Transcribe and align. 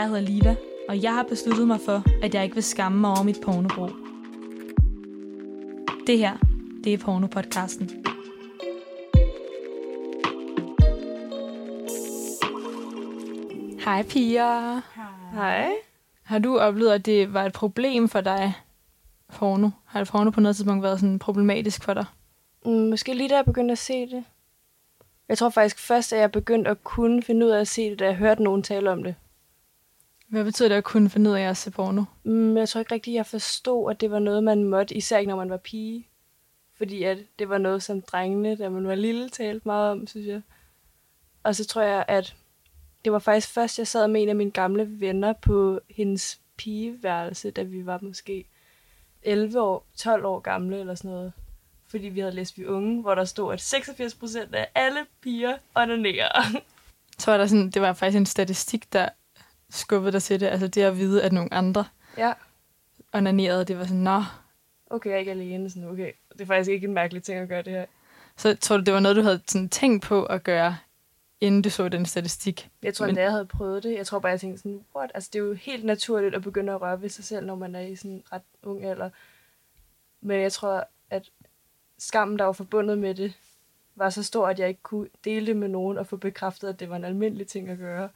Jeg 0.00 0.08
hedder 0.08 0.22
Liva, 0.22 0.56
og 0.88 1.02
jeg 1.02 1.14
har 1.14 1.22
besluttet 1.22 1.66
mig 1.66 1.80
for, 1.80 2.02
at 2.22 2.34
jeg 2.34 2.44
ikke 2.44 2.54
vil 2.54 2.62
skamme 2.62 3.00
mig 3.00 3.10
over 3.10 3.22
mit 3.22 3.40
pornobrug. 3.42 3.90
Det 6.06 6.18
her, 6.18 6.36
det 6.84 6.94
er 6.94 6.98
Porno-podcasten. 6.98 7.90
Hej 13.84 14.02
piger. 14.02 14.80
Hej. 15.34 15.70
Har 16.22 16.38
du 16.38 16.58
oplevet, 16.58 16.92
at 16.92 17.06
det 17.06 17.34
var 17.34 17.44
et 17.44 17.52
problem 17.52 18.08
for 18.08 18.20
dig, 18.20 18.54
porno? 19.28 19.70
Har 19.84 20.04
porno 20.04 20.30
på 20.30 20.40
noget 20.40 20.56
tidspunkt 20.56 20.82
været 20.82 21.00
sådan 21.00 21.18
problematisk 21.18 21.84
for 21.84 21.94
dig? 21.94 22.04
Mm, 22.64 22.72
måske 22.72 23.14
lige 23.14 23.28
da 23.28 23.36
jeg 23.36 23.44
begyndte 23.44 23.72
at 23.72 23.78
se 23.78 24.06
det. 24.06 24.24
Jeg 25.28 25.38
tror 25.38 25.48
faktisk 25.48 25.78
først, 25.78 26.12
at 26.12 26.20
jeg 26.20 26.32
begyndte 26.32 26.70
at 26.70 26.84
kunne 26.84 27.22
finde 27.22 27.46
ud 27.46 27.50
af 27.50 27.60
at 27.60 27.68
se 27.68 27.90
det, 27.90 27.98
da 27.98 28.04
jeg 28.04 28.14
hørte 28.14 28.42
nogen 28.42 28.62
tale 28.62 28.90
om 28.90 29.02
det. 29.02 29.14
Hvad 30.30 30.44
betyder 30.44 30.68
det 30.68 30.76
at 30.76 30.84
kunne 30.84 31.10
finde 31.10 31.30
ud 31.30 31.34
af 31.34 31.42
at 31.42 31.56
se 31.56 31.70
porno? 31.70 32.04
Mm, 32.24 32.56
jeg 32.56 32.68
tror 32.68 32.78
ikke 32.78 32.94
rigtigt, 32.94 33.14
jeg 33.14 33.26
forstod, 33.26 33.90
at 33.90 34.00
det 34.00 34.10
var 34.10 34.18
noget, 34.18 34.44
man 34.44 34.64
måtte, 34.64 34.94
især 34.94 35.18
ikke 35.18 35.28
når 35.28 35.36
man 35.36 35.50
var 35.50 35.56
pige. 35.56 36.06
Fordi 36.76 37.02
at 37.02 37.18
det 37.38 37.48
var 37.48 37.58
noget, 37.58 37.82
som 37.82 38.02
drengene, 38.02 38.56
da 38.56 38.68
man 38.68 38.86
var 38.86 38.94
lille, 38.94 39.28
talte 39.28 39.62
meget 39.64 39.90
om, 39.90 40.06
synes 40.06 40.26
jeg. 40.26 40.42
Og 41.42 41.56
så 41.56 41.66
tror 41.66 41.82
jeg, 41.82 42.04
at 42.08 42.34
det 43.04 43.12
var 43.12 43.18
faktisk 43.18 43.48
først, 43.48 43.78
jeg 43.78 43.86
sad 43.86 44.08
med 44.08 44.22
en 44.22 44.28
af 44.28 44.36
mine 44.36 44.50
gamle 44.50 45.00
venner 45.00 45.32
på 45.32 45.80
hendes 45.90 46.40
pigeværelse, 46.56 47.50
da 47.50 47.62
vi 47.62 47.86
var 47.86 47.98
måske 48.02 48.44
11 49.22 49.60
år, 49.60 49.86
12 49.96 50.24
år 50.24 50.40
gamle 50.40 50.80
eller 50.80 50.94
sådan 50.94 51.10
noget. 51.10 51.32
Fordi 51.88 52.08
vi 52.08 52.20
havde 52.20 52.34
læst 52.34 52.58
Vi 52.58 52.66
Unge, 52.66 53.02
hvor 53.02 53.14
der 53.14 53.24
stod, 53.24 53.52
at 53.52 53.60
86 53.60 54.14
procent 54.14 54.54
af 54.54 54.68
alle 54.74 55.00
piger 55.22 55.56
onanerer. 55.74 56.42
Så 57.18 57.30
var 57.30 57.38
der 57.38 57.46
sådan, 57.46 57.70
det 57.70 57.82
var 57.82 57.92
faktisk 57.92 58.16
en 58.18 58.26
statistik, 58.26 58.92
der 58.92 59.08
skubbede 59.70 60.12
dig 60.12 60.22
til 60.22 60.40
det. 60.40 60.46
Altså 60.46 60.68
det 60.68 60.82
at 60.82 60.96
vide, 60.98 61.22
at 61.22 61.32
nogle 61.32 61.54
andre 61.54 61.84
ja, 62.16 62.32
onanerede, 63.12 63.64
det 63.64 63.78
var 63.78 63.84
sådan, 63.84 63.96
nå. 64.02 64.22
okay, 64.90 65.10
jeg 65.10 65.14
er 65.14 65.18
ikke 65.18 65.30
alene. 65.30 65.70
Sådan, 65.70 65.88
okay, 65.88 66.12
det 66.32 66.40
er 66.40 66.46
faktisk 66.46 66.70
ikke 66.70 66.86
en 66.86 66.94
mærkelig 66.94 67.22
ting 67.22 67.38
at 67.38 67.48
gøre 67.48 67.62
det 67.62 67.72
her. 67.72 67.84
Så 68.36 68.56
tror 68.56 68.76
du, 68.76 68.82
det 68.82 68.94
var 68.94 69.00
noget, 69.00 69.16
du 69.16 69.22
havde 69.22 69.40
sådan 69.46 69.68
tænkt 69.68 70.04
på 70.04 70.24
at 70.24 70.42
gøre, 70.44 70.76
inden 71.40 71.62
du 71.62 71.70
så 71.70 71.88
den 71.88 72.06
statistik? 72.06 72.68
Jeg 72.82 72.94
tror 72.94 73.06
Men- 73.06 73.10
endda, 73.10 73.22
jeg 73.22 73.30
havde 73.30 73.46
prøvet 73.46 73.82
det. 73.82 73.94
Jeg 73.94 74.06
tror 74.06 74.18
bare, 74.18 74.30
jeg 74.32 74.40
tænkte 74.40 74.58
sådan, 74.58 74.84
what? 74.96 75.10
Altså, 75.14 75.30
det 75.32 75.38
er 75.38 75.42
jo 75.44 75.52
helt 75.52 75.84
naturligt 75.84 76.34
at 76.34 76.42
begynde 76.42 76.72
at 76.72 76.80
røre 76.80 77.02
ved 77.02 77.08
sig 77.08 77.24
selv, 77.24 77.46
når 77.46 77.54
man 77.54 77.74
er 77.74 77.80
i 77.80 77.96
sådan 77.96 78.22
ret 78.32 78.42
ung 78.62 78.84
alder. 78.84 79.10
Men 80.20 80.40
jeg 80.40 80.52
tror, 80.52 80.86
at 81.10 81.30
skammen, 81.98 82.38
der 82.38 82.44
var 82.44 82.52
forbundet 82.52 82.98
med 82.98 83.14
det, 83.14 83.32
var 83.96 84.10
så 84.10 84.22
stor, 84.22 84.48
at 84.48 84.58
jeg 84.58 84.68
ikke 84.68 84.82
kunne 84.82 85.08
dele 85.24 85.46
det 85.46 85.56
med 85.56 85.68
nogen 85.68 85.98
og 85.98 86.06
få 86.06 86.16
bekræftet, 86.16 86.68
at 86.68 86.80
det 86.80 86.90
var 86.90 86.96
en 86.96 87.04
almindelig 87.04 87.46
ting 87.46 87.68
at 87.68 87.78
gøre. 87.78 88.08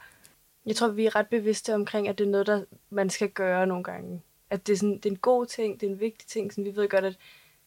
Jeg 0.66 0.76
tror, 0.76 0.88
vi 0.88 1.06
er 1.06 1.16
ret 1.16 1.26
bevidste 1.28 1.74
omkring, 1.74 2.08
at 2.08 2.18
det 2.18 2.26
er 2.26 2.30
noget, 2.30 2.46
der 2.46 2.64
man 2.90 3.10
skal 3.10 3.28
gøre 3.30 3.66
nogle 3.66 3.84
gange. 3.84 4.22
At 4.50 4.66
det 4.66 4.72
er, 4.72 4.76
sådan, 4.76 4.96
det 4.96 5.06
er 5.06 5.10
en 5.10 5.16
god 5.16 5.46
ting, 5.46 5.80
det 5.80 5.86
er 5.86 5.90
en 5.90 6.00
vigtig 6.00 6.26
ting. 6.28 6.52
Sådan, 6.52 6.64
vi 6.64 6.76
ved 6.76 6.88
godt, 6.88 7.04
at 7.04 7.16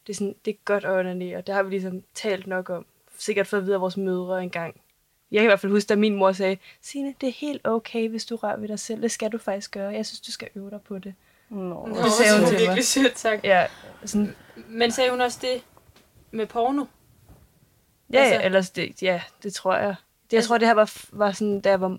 det 0.08 0.14
er, 0.14 0.18
sådan, 0.18 0.36
det 0.46 0.52
er 0.52 0.58
godt 0.66 0.86
at 0.86 0.92
onanere. 1.00 1.42
Det 1.42 1.56
har 1.56 1.64
vi 1.64 1.70
ligesom 1.70 2.04
talt 2.14 2.48
nok 2.48 2.70
om. 2.70 2.86
Sikkert 3.18 3.48
fået 3.48 3.60
at 3.60 3.66
vide 3.66 3.76
af 3.76 3.82
vores 3.82 3.98
mødre 3.98 4.44
engang. 4.44 4.82
Jeg 5.32 5.40
kan 5.40 5.44
i 5.46 5.48
hvert 5.50 5.60
fald 5.60 5.72
huske, 5.72 5.88
da 5.88 5.96
min 5.96 6.16
mor 6.16 6.32
sagde, 6.32 6.58
Signe, 6.82 7.14
det 7.22 7.30
er 7.30 7.34
helt 7.34 7.62
okay, 7.68 8.10
hvis 8.10 8.26
du 8.26 8.36
rører 8.36 8.58
ved 8.58 8.68
dig 8.68 8.80
selv. 8.80 9.02
Det 9.02 9.12
skal 9.12 9.32
du 9.32 9.38
faktisk 9.38 9.72
gøre. 9.72 9.94
Jeg 9.94 10.06
synes, 10.06 10.22
du 10.22 10.32
skal 10.32 10.48
øve 10.56 10.70
dig 10.70 10.82
på 10.82 11.00
det. 11.00 11.14
Nå. 11.50 11.88
Det 12.04 12.12
sagde 12.12 12.40
hun 12.40 12.48
til 12.58 12.68
mig. 12.70 12.84
sødt 12.84 13.20
sagt. 13.20 13.44
Ja, 13.44 13.68
sådan, 14.06 14.36
Men 14.68 14.92
sagde 14.92 15.10
hun 15.12 15.22
også 15.22 15.40
det 15.42 15.64
med 16.32 16.46
porno? 16.46 16.86
ja, 18.14 18.20
Altså- 18.20 18.36
ja, 18.36 18.46
ellers 18.46 18.70
det, 18.70 19.02
ja, 19.02 19.22
det 19.44 19.54
tror 19.54 19.76
jeg. 19.76 19.88
Det, 19.88 20.34
jeg 20.34 20.38
Altså- 20.38 20.48
tror, 20.48 20.58
det 20.58 20.68
her 20.68 20.76
var, 20.76 20.94
var 21.12 21.32
sådan, 21.32 21.62
da 21.62 21.70
jeg 21.70 21.82
var 21.82 21.98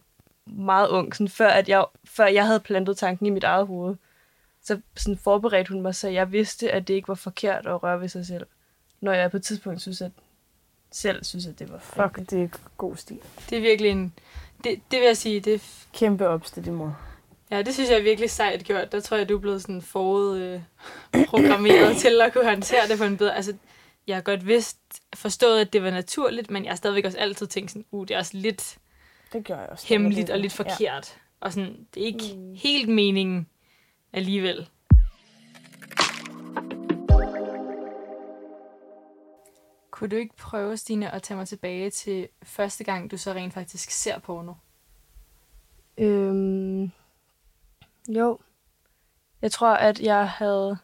meget 0.53 0.89
ung, 0.89 1.15
sådan 1.15 1.29
før, 1.29 1.49
at 1.49 1.69
jeg, 1.69 1.85
før 2.05 2.27
jeg 2.27 2.47
havde 2.47 2.61
plantet 2.61 2.97
tanken 2.97 3.27
i 3.27 3.31
mit 3.31 3.45
eget 3.45 3.67
hoved. 3.67 3.97
Så 4.63 4.81
sådan 4.97 5.19
forberedte 5.19 5.73
hun 5.73 5.83
mig, 5.83 5.95
så 5.95 6.09
jeg 6.09 6.33
vidste, 6.33 6.71
at 6.71 6.89
det 6.89 6.95
ikke 6.95 7.09
var 7.09 7.15
forkert 7.15 7.67
at 7.67 7.83
røre 7.83 8.01
ved 8.01 8.09
sig 8.09 8.27
selv. 8.27 8.47
Når 9.01 9.13
jeg 9.13 9.31
på 9.31 9.37
et 9.37 9.43
tidspunkt 9.43 9.81
synes, 9.81 10.01
at 10.01 10.11
selv 10.91 11.25
synes, 11.25 11.47
at 11.47 11.59
det 11.59 11.73
var 11.73 11.79
Fuck, 11.79 12.31
det 12.31 12.43
er 12.43 12.49
god 12.77 12.97
stil. 12.97 13.19
Det 13.51 13.59
er 13.59 13.63
virkelig 13.63 13.91
en... 13.91 14.15
Det, 14.65 14.81
det 14.91 14.99
vil 14.99 15.07
jeg 15.07 15.17
sige, 15.17 15.41
det 15.41 15.55
er 15.55 15.59
Kæmpe 15.93 16.29
opstil, 16.29 16.65
din 16.65 16.75
mor. 16.75 16.99
Ja, 17.51 17.63
det 17.63 17.75
synes 17.75 17.91
jeg 17.91 17.99
er 17.99 18.03
virkelig 18.03 18.31
sejt 18.31 18.65
gjort. 18.65 18.93
Der 18.93 19.01
tror 19.01 19.17
jeg, 19.17 19.29
du 19.29 19.37
er 19.37 19.41
blevet 19.41 19.63
sådan 19.63 19.83
forud 19.83 20.39
øh, 20.39 20.61
programmeret 21.27 21.97
til 21.97 22.21
at 22.21 22.33
kunne 22.33 22.51
håndtere 22.51 22.89
det 22.89 22.99
på 22.99 23.05
en 23.05 23.17
bedre... 23.17 23.37
Altså, 23.37 23.55
jeg 24.07 24.17
har 24.17 24.23
godt 24.23 24.47
vidst, 24.47 24.79
forstået, 25.15 25.61
at 25.61 25.73
det 25.73 25.83
var 25.83 25.91
naturligt, 25.91 26.51
men 26.51 26.65
jeg 26.65 26.71
har 26.71 26.77
stadigvæk 26.77 27.05
også 27.05 27.19
altid 27.19 27.47
tænkt 27.47 27.71
sådan, 27.71 27.85
uh, 27.91 28.09
det 28.09 28.15
er 28.15 28.19
også 28.19 28.37
lidt 28.37 28.79
Det 29.33 29.45
gør 29.45 29.59
jeg 29.59 29.69
også. 29.69 29.87
hemmeligt 29.87 30.31
og 30.31 30.39
lidt 30.39 30.53
forkert. 30.53 30.81
Ja. 30.81 31.01
Og 31.41 31.53
sådan, 31.53 31.87
det 31.95 32.03
er 32.03 32.07
ikke 32.07 32.37
mm. 32.37 32.55
helt 32.55 32.89
meningen 32.89 33.49
alligevel. 34.13 34.69
Kunne 39.91 40.11
du 40.11 40.17
ikke 40.17 40.37
prøve, 40.37 40.77
Stine, 40.77 41.11
at 41.11 41.23
tage 41.23 41.37
mig 41.37 41.49
tilbage 41.49 41.91
til 41.91 42.29
første 42.43 42.85
gang, 42.85 43.11
du 43.11 43.17
så 43.17 43.33
rent 43.33 43.55
faktisk 43.55 43.91
ser 43.91 44.19
porno? 44.19 44.55
Øhm, 45.99 46.93
jo. 48.09 48.39
Jeg 49.43 49.53
tror, 49.53 49.75
at 49.75 50.01
jeg 50.01 50.29
havde 50.29 50.79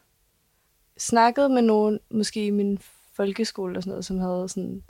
snakket 0.97 1.51
med 1.51 1.61
nogen, 1.61 1.99
måske 2.09 2.45
i 2.45 2.49
min 2.49 2.79
folkeskole 3.13 3.71
eller 3.71 3.81
sådan 3.81 3.89
noget, 3.89 4.05
som 4.05 4.19
havde 4.19 4.49
sådan, 4.49 4.83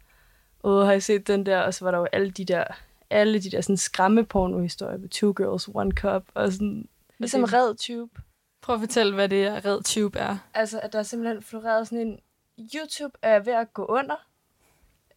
åh, 0.63 0.85
har 0.85 0.91
jeg 0.91 1.03
set 1.03 1.27
den 1.27 1.45
der? 1.45 1.59
Og 1.59 1.73
så 1.73 1.85
var 1.85 1.91
der 1.91 1.97
jo 1.97 2.05
alle 2.05 2.31
de 2.31 2.45
der, 2.45 2.63
alle 3.09 3.41
de 3.41 3.51
der 3.51 3.61
sådan 3.61 3.77
skræmmeporno-historier 3.77 4.97
med 4.97 5.09
Two 5.09 5.33
Girls, 5.37 5.69
One 5.73 5.91
Cup, 5.91 6.23
og 6.33 6.51
sådan, 6.51 6.87
ligesom 7.19 7.43
Red 7.43 7.75
Tube. 7.75 8.21
Prøv 8.61 8.75
at 8.75 8.79
fortælle, 8.79 9.13
hvad 9.13 9.29
det 9.29 9.45
er, 9.45 9.65
Red 9.65 9.83
Tube 9.83 10.19
er. 10.19 10.37
Altså, 10.53 10.79
at 10.79 10.93
der 10.93 10.99
er 10.99 11.03
simpelthen 11.03 11.43
floreret 11.43 11.87
sådan 11.87 12.07
en... 12.07 12.19
YouTube 12.75 13.17
er 13.21 13.39
ved 13.39 13.53
at 13.53 13.73
gå 13.73 13.85
under. 13.85 14.15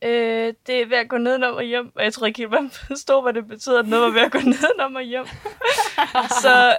Øh, 0.03 0.54
det 0.66 0.82
er 0.82 0.87
ved 0.87 0.97
at 0.97 1.09
gå 1.09 1.19
nedenom 1.19 1.54
og 1.54 1.62
hjem, 1.62 1.93
og 1.97 2.04
jeg 2.04 2.12
tror 2.12 2.27
ikke 2.27 2.38
helt, 2.38 2.50
man 2.50 2.71
forstår, 2.71 3.22
hvad 3.22 3.32
det 3.32 3.47
betyder, 3.47 3.78
at 3.78 3.88
noget 3.88 4.04
var 4.04 4.10
ved 4.10 4.21
at 4.21 4.32
gå 4.32 4.38
nedenom 4.54 4.94
og 4.94 5.03
hjem. 5.03 5.27
Så 6.43 6.77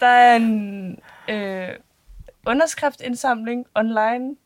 der 0.00 0.06
er 0.06 0.36
en 0.36 0.98
øh, 1.28 1.68
underskriftindsamling 2.46 3.66
online, 3.74 4.36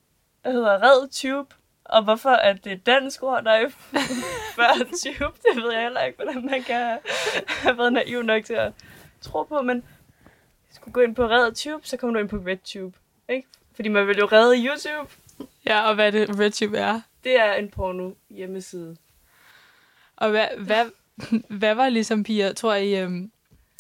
der 0.45 0.51
hedder 0.51 0.83
Red 0.83 1.09
Tube, 1.09 1.55
og 1.89 2.05
hvorfor 2.05 2.31
at 2.31 2.65
det 2.65 2.73
er 2.73 2.77
dansk 2.77 3.23
ord, 3.23 3.45
der 3.45 3.51
er 3.51 3.69
før 4.57 4.75
tube, 5.03 5.39
det 5.43 5.63
ved 5.63 5.73
jeg 5.73 5.83
heller 5.83 6.01
ikke, 6.01 6.17
hvordan 6.23 6.47
man 6.47 6.63
kan 6.63 6.99
have 7.49 7.79
været 7.79 7.93
naiv 7.93 8.23
nok 8.23 8.45
til 8.45 8.55
at 8.55 8.73
tro 9.21 9.43
på, 9.43 9.63
men 9.63 9.85
skulle 10.71 10.93
gå 10.93 11.01
ind 11.01 11.15
på 11.15 11.27
Red 11.27 11.53
Tube, 11.53 11.87
så 11.87 11.97
kommer 11.97 12.15
du 12.15 12.21
ind 12.21 12.29
på 12.29 12.37
RedTube, 12.37 12.99
ikke? 13.29 13.49
Fordi 13.75 13.89
man 13.89 14.07
vil 14.07 14.19
jo 14.19 14.29
redde 14.33 14.67
YouTube. 14.67 15.11
Ja, 15.67 15.89
og 15.89 15.95
hvad 15.95 16.13
det 16.13 16.41
RedTube 16.41 16.79
er. 16.79 17.01
Det 17.25 17.41
er 17.41 17.55
en 17.55 17.71
porno 17.71 18.11
hjemmeside. 18.31 18.97
Og 20.17 20.31
hvad, 20.31 20.49
hvad, 20.59 20.87
hvad 21.49 21.75
var 21.75 21.89
ligesom, 21.89 22.23
piger, 22.23 22.53
tror 22.53 22.75
I, 22.75 23.01
øhm, 23.01 23.33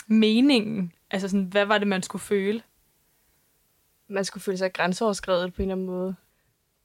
meningen? 0.06 0.92
Altså 1.10 1.28
sådan, 1.28 1.44
hvad 1.44 1.64
var 1.64 1.78
det, 1.78 1.88
man 1.88 2.02
skulle 2.02 2.22
føle? 2.22 2.62
Man 4.08 4.24
skulle 4.24 4.42
føle 4.42 4.58
sig 4.58 4.72
grænseoverskrevet 4.72 5.54
på 5.54 5.62
en 5.62 5.70
eller 5.70 5.74
anden 5.74 5.86
måde. 5.86 6.16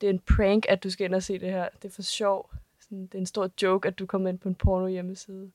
Det 0.01 0.09
er 0.09 0.13
en 0.13 0.19
prank, 0.19 0.65
at 0.69 0.83
du 0.83 0.89
skal 0.89 1.05
ind 1.05 1.15
og 1.15 1.23
se 1.23 1.39
det 1.39 1.51
her. 1.51 1.69
Det 1.81 1.89
er 1.89 1.93
for 1.93 2.01
sjov. 2.01 2.51
Sådan, 2.81 3.01
det 3.01 3.15
er 3.15 3.19
en 3.19 3.25
stor 3.25 3.51
joke, 3.61 3.87
at 3.87 3.99
du 3.99 4.05
kommer 4.05 4.29
ind 4.29 4.39
på 4.39 4.49
en 4.49 4.55
porno 4.55 4.87
hjemmeside. 4.87 5.51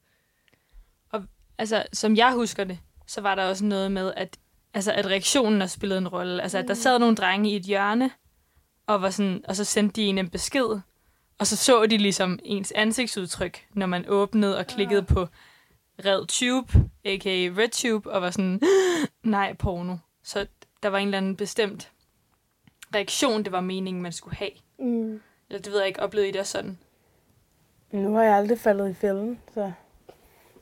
Altså, 1.59 1.85
som 1.93 2.17
jeg 2.17 2.33
husker 2.33 2.65
det, 2.65 2.79
så 3.07 3.21
var 3.21 3.35
der 3.35 3.45
også 3.45 3.65
noget 3.65 3.93
med, 3.93 4.13
at, 4.17 4.39
altså, 4.75 4.93
at 4.93 5.07
reaktionen 5.07 5.61
har 5.61 5.69
spillet 5.69 5.99
en 5.99 6.09
rolle. 6.09 6.43
Altså, 6.43 6.59
at 6.59 6.69
der 6.69 6.75
sad 6.75 6.99
nogle 6.99 7.17
drenge 7.17 7.51
i 7.51 7.57
et 7.57 7.63
hjørne, 7.63 8.11
og, 8.87 9.03
var 9.03 9.11
sådan, 9.11 9.45
og 9.49 9.57
så 9.57 9.65
sendte 9.65 10.01
de 10.01 10.07
en 10.07 10.19
en 10.19 10.31
besked, 10.31 10.81
og 11.39 11.47
så 11.47 11.57
så 11.57 11.87
de 11.87 11.97
ligesom 11.97 12.39
ens 12.43 12.73
ansigtsudtryk, 12.73 13.67
når 13.75 13.87
man 13.87 14.05
åbnede 14.09 14.59
og 14.59 14.67
klikkede 14.67 15.03
på 15.03 15.27
RedTube, 16.05 16.73
a.k.a. 17.05 17.49
RedTube, 17.63 18.11
og 18.11 18.23
var 18.23 18.31
sådan, 18.31 18.61
nej, 19.23 19.53
porno. 19.53 19.97
Så 20.23 20.47
der 20.83 20.89
var 20.89 20.99
en 20.99 21.09
eller 21.09 21.19
anden 21.19 21.37
bestemt 21.37 21.93
reaktion, 22.95 23.43
det 23.43 23.53
var 23.53 23.61
meningen, 23.61 24.03
man 24.03 24.13
skulle 24.13 24.37
have. 24.37 24.51
Mm. 24.79 25.21
Eller 25.49 25.63
det 25.63 25.73
ved 25.73 25.79
jeg 25.79 25.89
ikke, 25.89 26.03
oplevede 26.03 26.29
I 26.29 26.33
det 26.33 26.41
også 26.41 26.53
sådan? 26.53 26.79
Nu 27.91 28.15
har 28.15 28.23
jeg 28.23 28.37
aldrig 28.37 28.59
faldet 28.59 28.91
i 28.91 28.95
fælden, 28.95 29.41
så... 29.55 29.73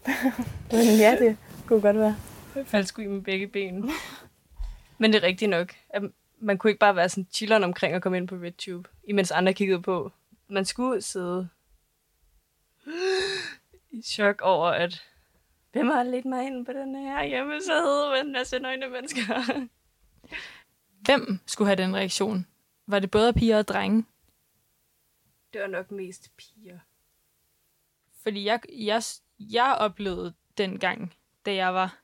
Men 0.70 0.98
ja, 0.98 1.16
det 1.18 1.36
kunne 1.66 1.80
godt 1.80 1.96
være. 1.96 2.16
Jeg 2.56 2.66
faldt 2.66 2.88
sgu 2.88 3.02
i 3.02 3.06
med 3.06 3.22
begge 3.22 3.46
ben. 3.46 3.90
Men 4.98 5.12
det 5.12 5.22
er 5.22 5.26
rigtigt 5.26 5.50
nok. 5.50 5.72
At 5.88 6.02
man 6.38 6.58
kunne 6.58 6.70
ikke 6.70 6.78
bare 6.78 6.96
være 6.96 7.08
sådan 7.08 7.26
chilleren 7.32 7.64
omkring 7.64 7.94
at 7.94 8.02
komme 8.02 8.18
ind 8.18 8.28
på 8.28 8.34
RedTube, 8.34 8.88
imens 9.04 9.30
andre 9.30 9.52
kiggede 9.52 9.82
på. 9.82 10.12
Man 10.48 10.64
skulle 10.64 11.02
sidde 11.02 11.48
i 13.90 14.02
chok 14.02 14.40
over, 14.42 14.68
at 14.68 15.02
hvem 15.72 15.86
har 15.86 16.02
ledt 16.02 16.24
mig 16.24 16.46
ind 16.46 16.66
på 16.66 16.72
den 16.72 16.94
her 16.94 17.24
hjemmeside 17.24 18.10
med 18.12 18.20
en 18.20 18.32
masse 18.32 18.58
nøgne 18.58 18.88
mennesker? 18.88 19.66
Hvem 21.06 21.40
skulle 21.46 21.68
have 21.68 21.82
den 21.82 21.96
reaktion? 21.96 22.46
Var 22.86 22.98
det 22.98 23.10
både 23.10 23.32
piger 23.32 23.58
og 23.58 23.68
drenge? 23.68 24.04
Det 25.52 25.60
var 25.60 25.66
nok 25.66 25.90
mest 25.90 26.30
piger. 26.36 26.78
Fordi 28.22 28.44
jeg, 28.44 28.60
jeg, 28.72 29.02
jeg 29.38 29.76
oplevede 29.78 30.34
dengang, 30.58 31.14
da 31.46 31.54
jeg 31.54 31.74
var 31.74 31.98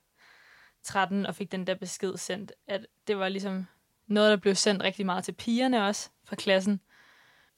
13 0.83 1.27
og 1.27 1.35
fik 1.35 1.53
den 1.53 1.67
der 1.67 1.75
besked 1.75 2.17
sendt, 2.17 2.53
at 2.67 2.87
det 3.07 3.19
var 3.19 3.29
ligesom 3.29 3.67
noget, 4.07 4.31
der 4.31 4.37
blev 4.37 4.55
sendt 4.55 4.83
rigtig 4.83 5.07
meget 5.07 5.25
til 5.25 5.33
pigerne 5.33 5.87
også 5.87 6.11
fra 6.25 6.37
klassen. 6.37 6.81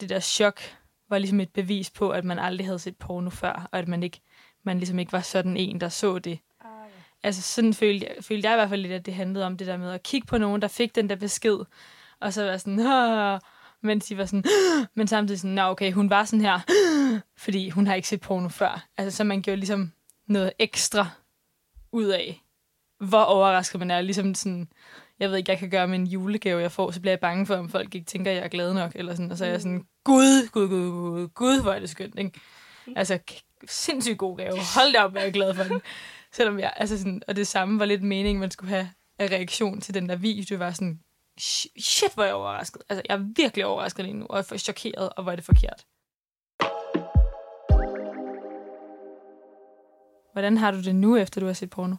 Det 0.01 0.09
der 0.09 0.21
chok 0.21 0.61
var 1.09 1.19
ligesom 1.19 1.41
et 1.41 1.53
bevis 1.53 1.91
på, 1.91 2.11
at 2.11 2.25
man 2.25 2.39
aldrig 2.39 2.67
havde 2.67 2.79
set 2.79 2.97
porno 2.97 3.31
før, 3.31 3.69
og 3.73 3.79
at 3.79 3.89
man 3.89 4.03
ikke 4.03 4.21
man 4.63 4.79
ligesom 4.79 4.99
ikke 4.99 5.13
var 5.13 5.21
sådan 5.21 5.57
en, 5.57 5.81
der 5.81 5.89
så 5.89 6.19
det. 6.19 6.39
Altså 7.25 7.43
sådan 7.43 7.75
følte 7.75 8.07
jeg, 8.07 8.25
følte 8.25 8.49
jeg 8.49 8.55
i 8.55 8.59
hvert 8.59 8.69
fald 8.69 8.81
lidt, 8.83 8.93
at 8.93 9.07
det 9.07 9.15
handlede 9.15 9.47
om 9.47 9.57
det 9.57 9.67
der 9.67 9.77
med 9.77 9.93
at 9.93 10.03
kigge 10.03 10.27
på 10.27 10.39
nogen, 10.39 10.63
der 10.63 10.69
fik 10.69 10.95
den 10.95 11.09
der 11.09 11.17
besked, 11.17 11.59
og 12.21 12.33
så 12.33 12.45
var 12.45 12.57
sådan, 12.57 12.81
Åh! 12.81 13.39
mens 13.83 14.07
de 14.07 14.19
var 14.19 14.25
sådan, 14.25 14.45
men 14.97 15.07
samtidig 15.07 15.41
sådan, 15.41 15.55
nå 15.55 15.63
okay, 15.63 15.93
hun 15.93 16.11
var 16.11 16.25
sådan 16.25 16.41
her, 16.45 16.61
fordi 17.45 17.69
hun 17.71 17.87
har 17.87 17.95
ikke 17.95 18.09
set 18.09 18.21
porno 18.21 18.49
før. 18.49 18.87
Altså 18.97 19.17
så 19.17 19.25
man 19.25 19.43
gjorde 19.43 19.57
ligesom 19.57 19.93
noget 20.29 20.53
ekstra 20.59 21.07
ud 21.93 22.05
af, 22.05 22.43
hvor 23.01 23.21
overrasket 23.23 23.79
man 23.79 23.91
er. 23.91 24.01
Ligesom 24.01 24.35
sådan, 24.35 24.69
jeg 25.21 25.31
ved 25.31 25.37
ikke, 25.37 25.51
jeg 25.51 25.59
kan 25.59 25.71
gøre 25.71 25.89
med 25.89 25.99
en 25.99 26.07
julegave, 26.07 26.61
jeg 26.61 26.73
får, 26.73 26.91
så 26.91 27.01
bliver 27.01 27.13
jeg 27.13 27.21
bange 27.21 27.47
for, 27.47 27.57
om 27.57 27.69
folk 27.69 27.95
ikke 27.95 28.07
tænker, 28.07 28.31
at 28.31 28.37
jeg 28.37 28.45
er 28.45 28.49
glad 28.49 28.75
nok. 28.75 28.93
Eller 28.95 29.15
sådan, 29.15 29.31
og 29.31 29.39
så 29.39 29.45
er 29.45 29.49
jeg 29.49 29.61
sådan, 29.61 29.87
gud, 30.05 30.49
gud, 30.49 30.69
gud, 30.69 30.91
gud, 30.91 31.29
gud, 31.29 31.63
hvor 31.63 31.73
er 31.73 31.79
det 31.79 31.91
skønt, 31.91 32.19
ikke? 32.19 32.41
Altså, 32.97 33.19
k- 33.31 33.61
sindssygt 33.67 34.19
god 34.19 34.37
gave. 34.37 34.53
Hold 34.75 34.93
da 34.93 35.05
op, 35.05 35.11
hvor 35.11 35.21
er 35.21 35.25
jeg 35.25 35.33
glad 35.33 35.55
for 35.55 35.65
den. 35.65 35.81
Selvom 36.35 36.59
jeg, 36.59 36.73
altså 36.77 36.99
sådan, 36.99 37.23
og 37.29 37.37
det 37.37 37.47
samme 37.47 37.79
var 37.79 37.85
lidt 37.85 38.03
meningen, 38.03 38.41
man 38.41 38.51
skulle 38.51 38.71
have 38.71 38.91
af 39.19 39.31
reaktion 39.31 39.81
til 39.81 39.95
den 39.95 40.09
der 40.09 40.17
video. 40.17 40.45
Det 40.49 40.59
var 40.59 40.71
sådan, 40.71 41.01
shit, 41.79 42.15
hvor 42.15 42.25
jeg 42.25 42.35
overrasket. 42.35 42.83
Altså, 42.89 43.03
jeg 43.09 43.15
er 43.15 43.25
virkelig 43.37 43.67
overrasket 43.67 44.05
lige 44.05 44.17
nu, 44.17 44.27
og 44.31 44.37
jeg 44.37 44.45
er 44.53 44.57
chokeret, 44.57 45.09
og 45.17 45.23
hvor 45.23 45.33
er 45.33 45.37
det 45.37 45.45
forkert. 45.45 45.87
Hvordan 50.33 50.57
har 50.57 50.71
du 50.71 50.81
det 50.81 50.95
nu, 50.95 51.17
efter 51.17 51.41
du 51.41 51.47
har 51.47 51.53
set 51.53 51.71
porno? 51.71 51.97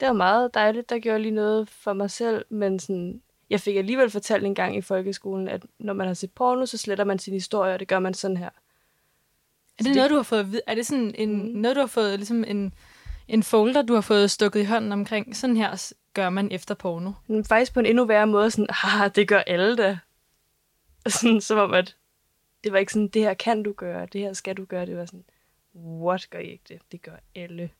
Det 0.00 0.08
var 0.08 0.14
meget 0.14 0.54
dejligt, 0.54 0.90
der 0.90 0.98
gjorde 0.98 1.22
lige 1.22 1.34
noget 1.34 1.68
for 1.68 1.92
mig 1.92 2.10
selv, 2.10 2.44
men 2.50 2.78
sådan, 2.78 3.22
jeg 3.50 3.60
fik 3.60 3.76
alligevel 3.76 4.10
fortalt 4.10 4.44
en 4.44 4.54
gang 4.54 4.76
i 4.76 4.80
folkeskolen, 4.80 5.48
at 5.48 5.66
når 5.78 5.92
man 5.92 6.06
har 6.06 6.14
set 6.14 6.32
porno, 6.32 6.66
så 6.66 6.78
sletter 6.78 7.04
man 7.04 7.18
sin 7.18 7.34
historie, 7.34 7.74
og 7.74 7.80
det 7.80 7.88
gør 7.88 7.98
man 7.98 8.14
sådan 8.14 8.36
her. 8.36 8.50
Er 9.78 9.82
det, 9.82 9.84
det- 9.86 9.96
noget, 9.96 10.10
du 10.10 10.16
har 10.16 10.22
fået? 10.22 10.60
Er 10.66 10.74
det 10.74 10.86
sådan 10.86 11.14
en, 11.14 11.52
Mm. 11.52 11.60
noget, 11.60 11.76
du 11.76 11.80
har 11.80 11.86
fået, 11.86 12.18
ligesom 12.18 12.44
en, 12.44 12.74
en 13.28 13.42
folder, 13.42 13.82
du 13.82 13.94
har 13.94 14.00
fået 14.00 14.30
stukket 14.30 14.60
i 14.60 14.64
hånden 14.64 14.92
omkring? 14.92 15.36
Sådan 15.36 15.56
her 15.56 15.92
gør 16.14 16.30
man 16.30 16.52
efter 16.52 16.74
porno. 16.74 17.12
Men 17.26 17.44
faktisk 17.44 17.74
på 17.74 17.80
en 17.80 17.86
endnu 17.86 18.04
værre 18.04 18.26
måde, 18.26 18.50
sådan, 18.50 18.66
ah, 18.84 19.10
det 19.14 19.28
gør 19.28 19.38
alle 19.38 19.76
da. 19.76 19.98
Sådan, 21.06 21.40
som 21.40 21.58
om, 21.58 21.74
at 21.74 21.96
det 22.64 22.72
var 22.72 22.78
ikke 22.78 22.92
sådan, 22.92 23.08
det 23.08 23.22
her 23.22 23.34
kan 23.34 23.62
du 23.62 23.72
gøre, 23.72 24.06
det 24.06 24.20
her 24.20 24.32
skal 24.32 24.56
du 24.56 24.64
gøre. 24.64 24.86
Det 24.86 24.96
var 24.96 25.04
sådan, 25.06 25.24
what 25.74 26.26
gør 26.30 26.38
I 26.38 26.46
ikke 26.50 26.64
det? 26.68 26.78
Det 26.92 27.02
gør 27.02 27.16
alle. 27.34 27.70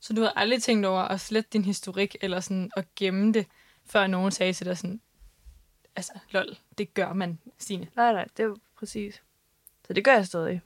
Så 0.00 0.12
du 0.12 0.20
har 0.22 0.32
aldrig 0.36 0.62
tænkt 0.62 0.86
over 0.86 1.00
at 1.00 1.20
slette 1.20 1.50
din 1.52 1.64
historik, 1.64 2.16
eller 2.20 2.40
sådan 2.40 2.70
at 2.76 2.84
gemme 2.96 3.32
det, 3.32 3.46
før 3.86 4.06
nogen 4.06 4.30
sagde 4.32 4.52
til 4.52 4.66
dig 4.66 4.78
sådan, 4.78 5.00
altså, 5.96 6.12
lol, 6.30 6.56
det 6.78 6.94
gør 6.94 7.12
man, 7.12 7.38
Stine. 7.58 7.86
Nej, 7.96 8.12
nej, 8.12 8.26
det 8.36 8.48
var 8.48 8.56
præcis. 8.78 9.22
Så 9.86 9.92
det 9.92 10.04
gør 10.04 10.12
jeg 10.12 10.26
stadig. 10.26 10.60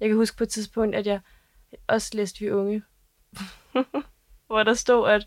Jeg 0.00 0.08
kan 0.08 0.16
huske 0.16 0.36
på 0.36 0.44
et 0.44 0.48
tidspunkt, 0.48 0.96
at 0.96 1.06
jeg 1.06 1.20
også 1.88 2.10
læste 2.14 2.40
Vi 2.40 2.50
Unge, 2.50 2.82
hvor 4.46 4.62
der 4.62 4.74
stod, 4.74 5.08
at 5.08 5.26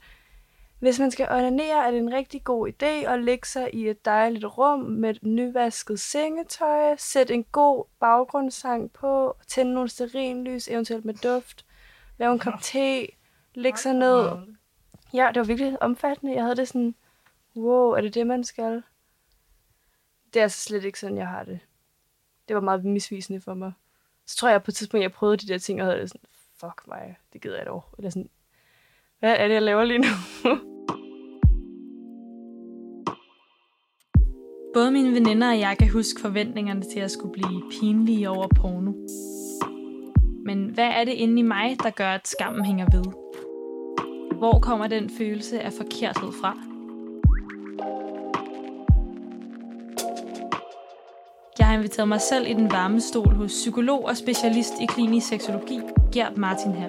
hvis 0.83 0.99
man 0.99 1.11
skal 1.11 1.27
onanere, 1.31 1.87
er 1.87 1.91
det 1.91 1.97
en 1.97 2.13
rigtig 2.13 2.43
god 2.43 2.69
idé 2.69 2.85
at 2.85 3.23
lægge 3.23 3.47
sig 3.47 3.75
i 3.75 3.89
et 3.89 4.05
dejligt 4.05 4.45
rum 4.45 4.79
med 4.79 5.09
et 5.09 5.23
nyvasket 5.23 5.99
sengetøj, 5.99 6.95
sætte 6.97 7.33
en 7.33 7.43
god 7.43 7.85
baggrundssang 7.99 8.91
på, 8.91 9.37
tænde 9.47 9.73
nogle 9.73 9.89
stearinlys, 9.89 10.67
eventuelt 10.67 11.05
med 11.05 11.13
duft, 11.13 11.65
lave 12.17 12.33
en 12.33 12.39
kop 12.39 12.61
te, 12.61 13.07
lægge 13.55 13.79
sig 13.79 13.93
ned. 13.93 14.29
Ja, 15.13 15.27
det 15.33 15.39
var 15.39 15.45
virkelig 15.45 15.83
omfattende. 15.83 16.33
Jeg 16.33 16.43
havde 16.43 16.55
det 16.55 16.67
sådan, 16.67 16.95
wow, 17.55 17.91
er 17.91 18.01
det 18.01 18.13
det, 18.13 18.27
man 18.27 18.43
skal? 18.43 18.83
Det 20.33 20.39
er 20.39 20.43
altså 20.43 20.61
slet 20.61 20.83
ikke 20.83 20.99
sådan, 20.99 21.17
jeg 21.17 21.27
har 21.27 21.43
det. 21.43 21.59
Det 22.47 22.55
var 22.55 22.61
meget 22.61 22.85
misvisende 22.85 23.41
for 23.41 23.53
mig. 23.53 23.73
Så 24.33 24.37
tror 24.37 24.49
jeg 24.49 24.63
på 24.63 24.71
et 24.71 24.75
tidspunkt, 24.75 25.01
jeg 25.01 25.11
prøvede 25.11 25.37
de 25.37 25.47
der 25.47 25.57
ting, 25.57 25.81
og 25.81 25.87
havde 25.87 26.01
det 26.01 26.09
sådan, 26.09 26.21
fuck 26.59 26.87
mig, 26.87 27.17
det 27.33 27.41
gider 27.41 27.57
jeg 27.57 27.65
dog. 27.65 27.85
Eller 27.97 28.09
sådan, 28.09 28.29
hvad 29.19 29.35
er 29.37 29.47
det, 29.47 29.53
jeg 29.53 29.61
laver 29.61 29.83
lige 29.83 29.99
nu? 29.99 30.07
Både 34.73 34.91
mine 34.91 35.13
veninder 35.13 35.49
og 35.49 35.59
jeg 35.59 35.77
kan 35.79 35.89
huske 35.89 36.21
forventningerne 36.21 36.83
til 36.93 36.99
at 36.99 37.11
skulle 37.11 37.33
blive 37.33 37.63
pinlige 37.71 38.29
over 38.29 38.47
porno. 38.47 38.93
Men 40.45 40.69
hvad 40.69 40.87
er 40.87 41.03
det 41.03 41.13
inde 41.13 41.39
i 41.39 41.43
mig, 41.43 41.77
der 41.83 41.89
gør, 41.89 42.09
at 42.09 42.27
skammen 42.27 42.65
hænger 42.65 42.85
ved? 42.91 43.03
Hvor 44.37 44.59
kommer 44.59 44.87
den 44.87 45.09
følelse 45.17 45.61
af 45.61 45.73
forkerthed 45.73 46.31
fra? 46.41 46.72
Jeg 51.73 51.79
har 51.79 51.83
inviteret 51.83 52.07
mig 52.07 52.21
selv 52.21 52.47
i 52.47 52.53
den 52.53 52.71
varme 52.71 53.01
stol 53.01 53.35
hos 53.35 53.51
psykolog 53.51 54.05
og 54.05 54.17
specialist 54.17 54.73
i 54.81 54.85
klinisk 54.85 55.27
seksologi, 55.27 55.79
Gert 56.11 56.37
Martin 56.37 56.71
her. 56.71 56.87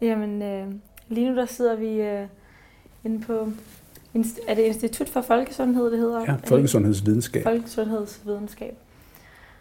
Jamen, 0.00 0.42
øh, 0.42 0.66
lige 1.08 1.30
nu 1.30 1.36
der 1.36 1.46
sidder 1.46 1.76
vi 1.76 1.88
øh, 1.88 2.26
inde 3.04 3.20
på, 3.20 3.48
er 4.48 4.54
det 4.54 4.62
Institut 4.62 5.08
for 5.08 5.20
Folkesundhed, 5.20 5.90
det 5.90 5.98
hedder? 5.98 6.20
Ja, 6.20 6.36
folkesundhedsvidenskab. 6.44 7.42
Folkesundhedsvidenskab. 7.42 8.78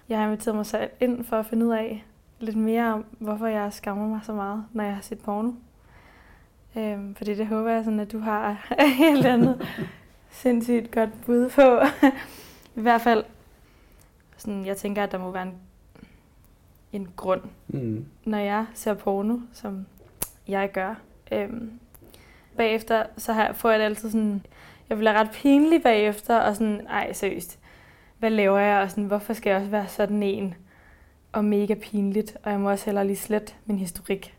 Jeg 0.10 0.18
har 0.18 0.26
inviteret 0.26 0.56
mig 0.56 0.66
selv 0.66 0.90
ind 1.00 1.24
for 1.24 1.36
at 1.36 1.46
finde 1.46 1.66
ud 1.66 1.72
af 1.72 2.06
lidt 2.40 2.58
mere 2.58 2.94
om, 2.94 3.06
hvorfor 3.20 3.48
jeg 3.48 3.74
skammer 3.74 4.08
mig 4.08 4.20
så 4.24 4.34
meget, 4.34 4.64
når 4.74 4.84
jeg 4.84 4.94
har 4.94 5.02
set 5.02 5.20
porno. 5.20 5.52
Øhm, 6.76 7.16
fordi 7.16 7.36
det 7.36 7.48
håber 7.48 7.70
jeg, 7.70 7.84
sådan, 7.84 8.00
at 8.00 8.12
du 8.12 8.20
har 8.20 8.50
et 8.80 8.92
helt 8.92 9.26
andet 9.26 9.68
sindssygt 10.30 10.92
godt 10.92 11.10
bud 11.26 11.50
på. 11.50 11.80
I 12.80 12.82
hvert 12.82 13.02
fald, 13.02 13.24
sådan, 14.38 14.66
jeg 14.66 14.78
tænker, 14.78 15.04
at 15.04 15.12
der 15.12 15.18
må 15.18 15.32
være 15.32 15.44
en, 15.44 15.54
en 16.92 17.08
grund, 17.16 17.42
Mm. 17.68 18.06
når 18.26 18.38
jeg 18.38 18.66
ser 18.74 18.94
porno, 18.94 19.38
som 19.54 19.86
jeg 20.48 20.72
gør. 20.72 20.96
Øhm, 21.32 21.72
bagefter, 22.58 23.04
så 23.18 23.34
har, 23.34 23.54
får 23.54 23.70
jeg 23.70 23.80
det 23.80 23.86
altid 23.86 24.10
sådan, 24.12 24.46
jeg 24.90 24.98
bliver 24.98 25.14
ret 25.14 25.30
pinlig 25.34 25.84
bagefter, 25.84 26.38
og 26.40 26.56
sådan, 26.56 26.88
ej 26.88 27.14
seriøst, 27.14 27.60
hvad 28.20 28.30
laver 28.30 28.60
jeg, 28.60 28.82
og 28.82 28.90
sådan, 28.90 29.04
hvorfor 29.04 29.34
skal 29.34 29.50
jeg 29.50 29.58
også 29.60 29.72
være 29.72 29.88
sådan 29.88 30.24
en, 30.24 30.54
og 31.32 31.46
mega 31.46 31.74
pinligt, 31.74 32.38
og 32.44 32.52
jeg 32.52 32.60
må 32.60 32.70
også 32.70 32.86
heller 32.86 33.04
lige 33.04 33.16
slet 33.16 33.56
min 33.66 33.78
historik, 33.80 34.36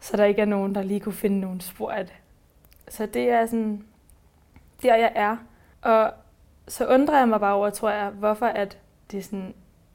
så 0.00 0.16
der 0.16 0.24
ikke 0.24 0.40
er 0.40 0.46
nogen, 0.46 0.74
der 0.74 0.82
lige 0.82 1.00
kunne 1.00 1.12
finde 1.12 1.40
nogen 1.40 1.60
spor 1.60 1.90
af 1.90 2.06
det. 2.06 2.14
Så 2.88 3.06
det 3.06 3.28
er 3.28 3.46
sådan, 3.46 3.84
der 4.82 4.96
jeg 4.96 5.12
er, 5.14 5.36
og 5.82 6.12
så 6.68 6.86
undrer 6.86 7.18
jeg 7.18 7.28
mig 7.28 7.40
bare 7.40 7.54
over, 7.54 7.70
tror 7.70 7.90
jeg, 7.90 8.10
hvorfor 8.10 8.46
at 8.46 8.78
det 9.10 9.24
sådan 9.24 9.54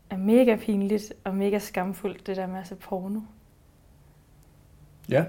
er 0.10 0.18
mega 0.18 0.56
pinligt 0.56 1.14
og 1.24 1.36
mega 1.36 1.60
skamfuldt, 1.60 2.28
det 2.28 2.38
der 2.38 2.48
med 2.48 2.60
at 2.60 2.68
se 2.68 2.76
porno. 2.76 3.20
Ja. 5.10 5.26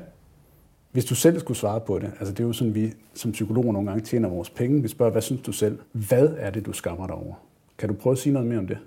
Hvis 0.93 1.05
du 1.05 1.15
selv 1.15 1.41
skulle 1.41 1.57
svare 1.57 1.81
på 1.81 1.99
det, 1.99 2.07
altså 2.07 2.35
det 2.35 2.41
er 2.41 2.45
jo 2.45 2.53
sådan, 2.53 2.75
vi 2.75 2.93
som 3.15 3.33
psykologer 3.33 3.73
nogle 3.73 3.89
gange 3.89 4.05
tjener 4.05 4.29
vores 4.29 4.51
penge. 4.51 4.83
Vi 4.83 4.89
spørger, 4.89 5.13
hvad 5.13 5.23
synes 5.23 5.43
du 5.43 5.53
selv? 5.53 5.79
Hvad 5.93 6.29
er 6.39 6.51
det, 6.51 6.67
du 6.67 6.73
skammer 6.73 7.07
dig 7.07 7.17
over? 7.17 7.35
Kan 7.79 7.89
du 7.89 7.95
prøve 7.95 8.13
at 8.13 8.19
sige 8.19 8.33
noget 8.33 8.49
mere 8.49 8.59
om 8.59 8.67
det? 8.67 8.79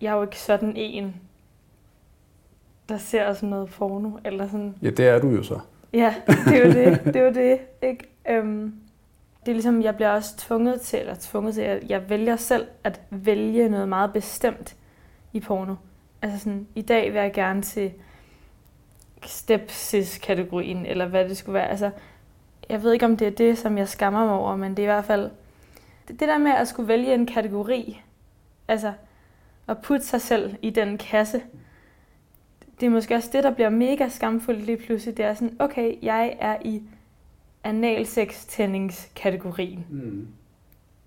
Jeg 0.00 0.10
er 0.10 0.16
jo 0.16 0.22
ikke 0.22 0.40
sådan 0.40 0.76
en, 0.76 1.14
der 2.90 2.98
ser 2.98 3.32
sådan 3.32 3.48
noget 3.48 3.70
porno, 3.70 4.10
eller 4.24 4.46
sådan, 4.46 4.74
Ja, 4.82 4.90
det 4.90 5.08
er 5.08 5.18
du 5.18 5.28
jo 5.28 5.42
så. 5.42 5.58
Ja, 5.92 6.14
det 6.26 6.56
er 6.56 6.66
jo 6.66 6.72
det. 6.72 7.00
Det 7.14 7.16
er 7.16 7.24
jo 7.24 7.32
det. 7.32 7.58
Ikke? 7.82 8.04
Øhm, 8.28 8.74
det 9.40 9.48
er 9.48 9.52
ligesom, 9.52 9.82
jeg 9.82 9.94
bliver 9.94 10.10
også 10.10 10.36
tvunget 10.36 10.80
til, 10.80 10.98
eller 10.98 11.14
tvunget 11.20 11.54
til, 11.54 11.60
at 11.60 11.90
jeg 11.90 12.10
vælger 12.10 12.36
selv 12.36 12.66
at 12.84 13.00
vælge 13.10 13.68
noget 13.68 13.88
meget 13.88 14.12
bestemt 14.12 14.76
i 15.32 15.40
porno. 15.40 15.74
Altså 16.22 16.38
sådan, 16.38 16.66
i 16.74 16.82
dag 16.82 17.12
vil 17.12 17.20
jeg 17.20 17.32
gerne 17.32 17.62
til 17.62 17.92
stepsis-kategorien, 19.26 20.86
eller 20.86 21.06
hvad 21.06 21.28
det 21.28 21.36
skulle 21.36 21.54
være. 21.54 21.68
Altså, 21.68 21.90
jeg 22.68 22.82
ved 22.82 22.92
ikke, 22.92 23.04
om 23.06 23.16
det 23.16 23.26
er 23.26 23.30
det, 23.30 23.58
som 23.58 23.78
jeg 23.78 23.88
skammer 23.88 24.24
mig 24.24 24.34
over, 24.34 24.56
men 24.56 24.70
det 24.70 24.78
er 24.78 24.82
i 24.82 24.92
hvert 24.92 25.04
fald 25.04 25.30
det 26.08 26.20
der 26.20 26.38
med 26.38 26.50
at 26.50 26.68
skulle 26.68 26.88
vælge 26.88 27.14
en 27.14 27.26
kategori, 27.26 28.02
altså 28.68 28.92
at 29.68 29.78
putte 29.82 30.06
sig 30.06 30.20
selv 30.20 30.54
i 30.62 30.70
den 30.70 30.98
kasse, 30.98 31.42
det 32.80 32.86
er 32.86 32.90
måske 32.90 33.14
også 33.14 33.30
det, 33.32 33.44
der 33.44 33.54
bliver 33.54 33.70
mega 33.70 34.08
skamfuldt 34.08 34.62
lige 34.62 34.76
pludselig. 34.76 35.16
Det 35.16 35.24
er 35.24 35.34
sådan, 35.34 35.56
okay, 35.58 35.94
jeg 36.02 36.36
er 36.40 36.56
i 36.64 36.82
analsex-tændingskategorien. 37.64 39.86
Mm. 39.90 40.28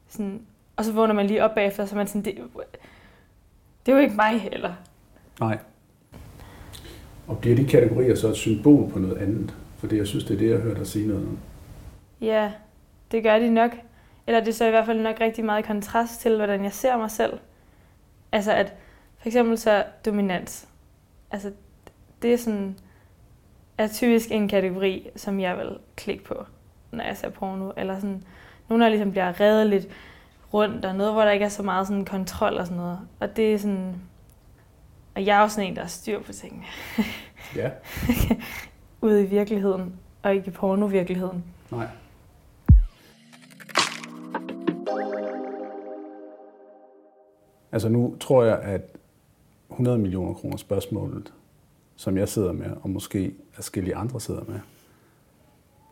Sådan, 0.07 0.41
og 0.75 0.85
så 0.85 0.91
vågner 0.91 1.13
man 1.13 1.27
lige 1.27 1.43
op 1.43 1.55
bagefter, 1.55 1.85
så 1.85 1.95
man 1.95 2.07
sådan, 2.07 2.25
det, 2.25 2.37
det 3.85 3.91
er 3.91 3.95
jo 3.95 4.01
ikke 4.01 4.15
mig, 4.15 4.49
eller... 4.51 4.73
Nej. 5.39 5.57
Og 7.27 7.37
bliver 7.37 7.55
de 7.55 7.67
kategorier 7.67 8.15
så 8.15 8.27
et 8.27 8.35
symbol 8.35 8.91
på 8.91 8.99
noget 8.99 9.17
andet? 9.17 9.55
For 9.77 9.87
det, 9.87 9.97
jeg 9.97 10.07
synes, 10.07 10.23
det 10.23 10.33
er 10.33 10.37
det, 10.37 10.49
jeg 10.49 10.57
har 10.57 10.63
hørt 10.63 10.77
dig 10.77 10.87
sige 10.87 11.07
noget 11.07 11.23
om. 11.23 11.37
Ja, 12.21 12.51
det 13.11 13.23
gør 13.23 13.39
de 13.39 13.49
nok. 13.49 13.71
eller 14.27 14.39
det 14.39 14.47
er 14.47 14.53
så 14.53 14.67
i 14.67 14.69
hvert 14.69 14.85
fald 14.85 15.01
nok 15.01 15.21
rigtig 15.21 15.45
meget 15.45 15.63
i 15.63 15.67
kontrast 15.67 16.21
til, 16.21 16.35
hvordan 16.35 16.63
jeg 16.63 16.73
ser 16.73 16.97
mig 16.97 17.11
selv. 17.11 17.39
Altså 18.31 18.51
at 18.51 18.73
for 19.17 19.27
eksempel 19.27 19.57
så 19.57 19.83
dominans. 20.05 20.67
Altså 21.33 21.51
det 22.21 22.33
er 22.33 22.37
sådan, 22.37 22.77
er 23.77 23.87
typisk 23.87 24.31
en 24.31 24.47
kategori, 24.47 25.09
som 25.15 25.39
jeg 25.39 25.57
vil 25.57 25.77
klikke 25.95 26.23
på, 26.23 26.45
når 26.91 27.03
jeg 27.03 27.17
ser 27.17 27.29
porno. 27.29 27.71
Eller 27.77 27.95
sådan, 27.95 28.23
nogle 28.69 28.83
der 28.83 28.89
ligesom 28.89 29.11
bliver 29.11 29.39
reddet 29.39 29.67
lidt 29.67 29.87
rundt, 30.53 30.85
og 30.85 30.95
noget, 30.95 31.13
hvor 31.13 31.21
der 31.21 31.31
ikke 31.31 31.45
er 31.45 31.49
så 31.49 31.63
meget 31.63 31.87
sådan 31.87 32.05
kontrol 32.05 32.57
og 32.57 32.65
sådan 32.65 32.77
noget. 32.77 32.99
Og 33.19 33.35
det 33.37 33.53
er 33.53 33.57
sådan... 33.57 33.95
Og 35.15 35.25
jeg 35.25 35.37
er 35.37 35.41
også 35.41 35.55
sådan 35.55 35.69
en, 35.69 35.75
der 35.75 35.81
har 35.81 35.89
styr 35.89 36.21
på 36.21 36.33
tingene. 36.33 36.65
Ja. 37.55 37.69
Ude 39.01 39.23
i 39.23 39.25
virkeligheden, 39.25 39.99
og 40.23 40.35
ikke 40.35 40.47
i 40.47 40.51
porno-virkeligheden. 40.51 41.43
Nej. 41.71 41.87
Altså 47.71 47.89
nu 47.89 48.15
tror 48.19 48.43
jeg, 48.43 48.59
at 48.59 48.81
100 49.73 49.97
millioner 49.97 50.33
kroner 50.33 50.57
spørgsmålet, 50.57 51.33
som 51.95 52.17
jeg 52.17 52.29
sidder 52.29 52.51
med, 52.51 52.71
og 52.81 52.89
måske 52.89 53.33
forskellige 53.51 53.95
andre 53.95 54.21
sidder 54.21 54.43
med, 54.47 54.59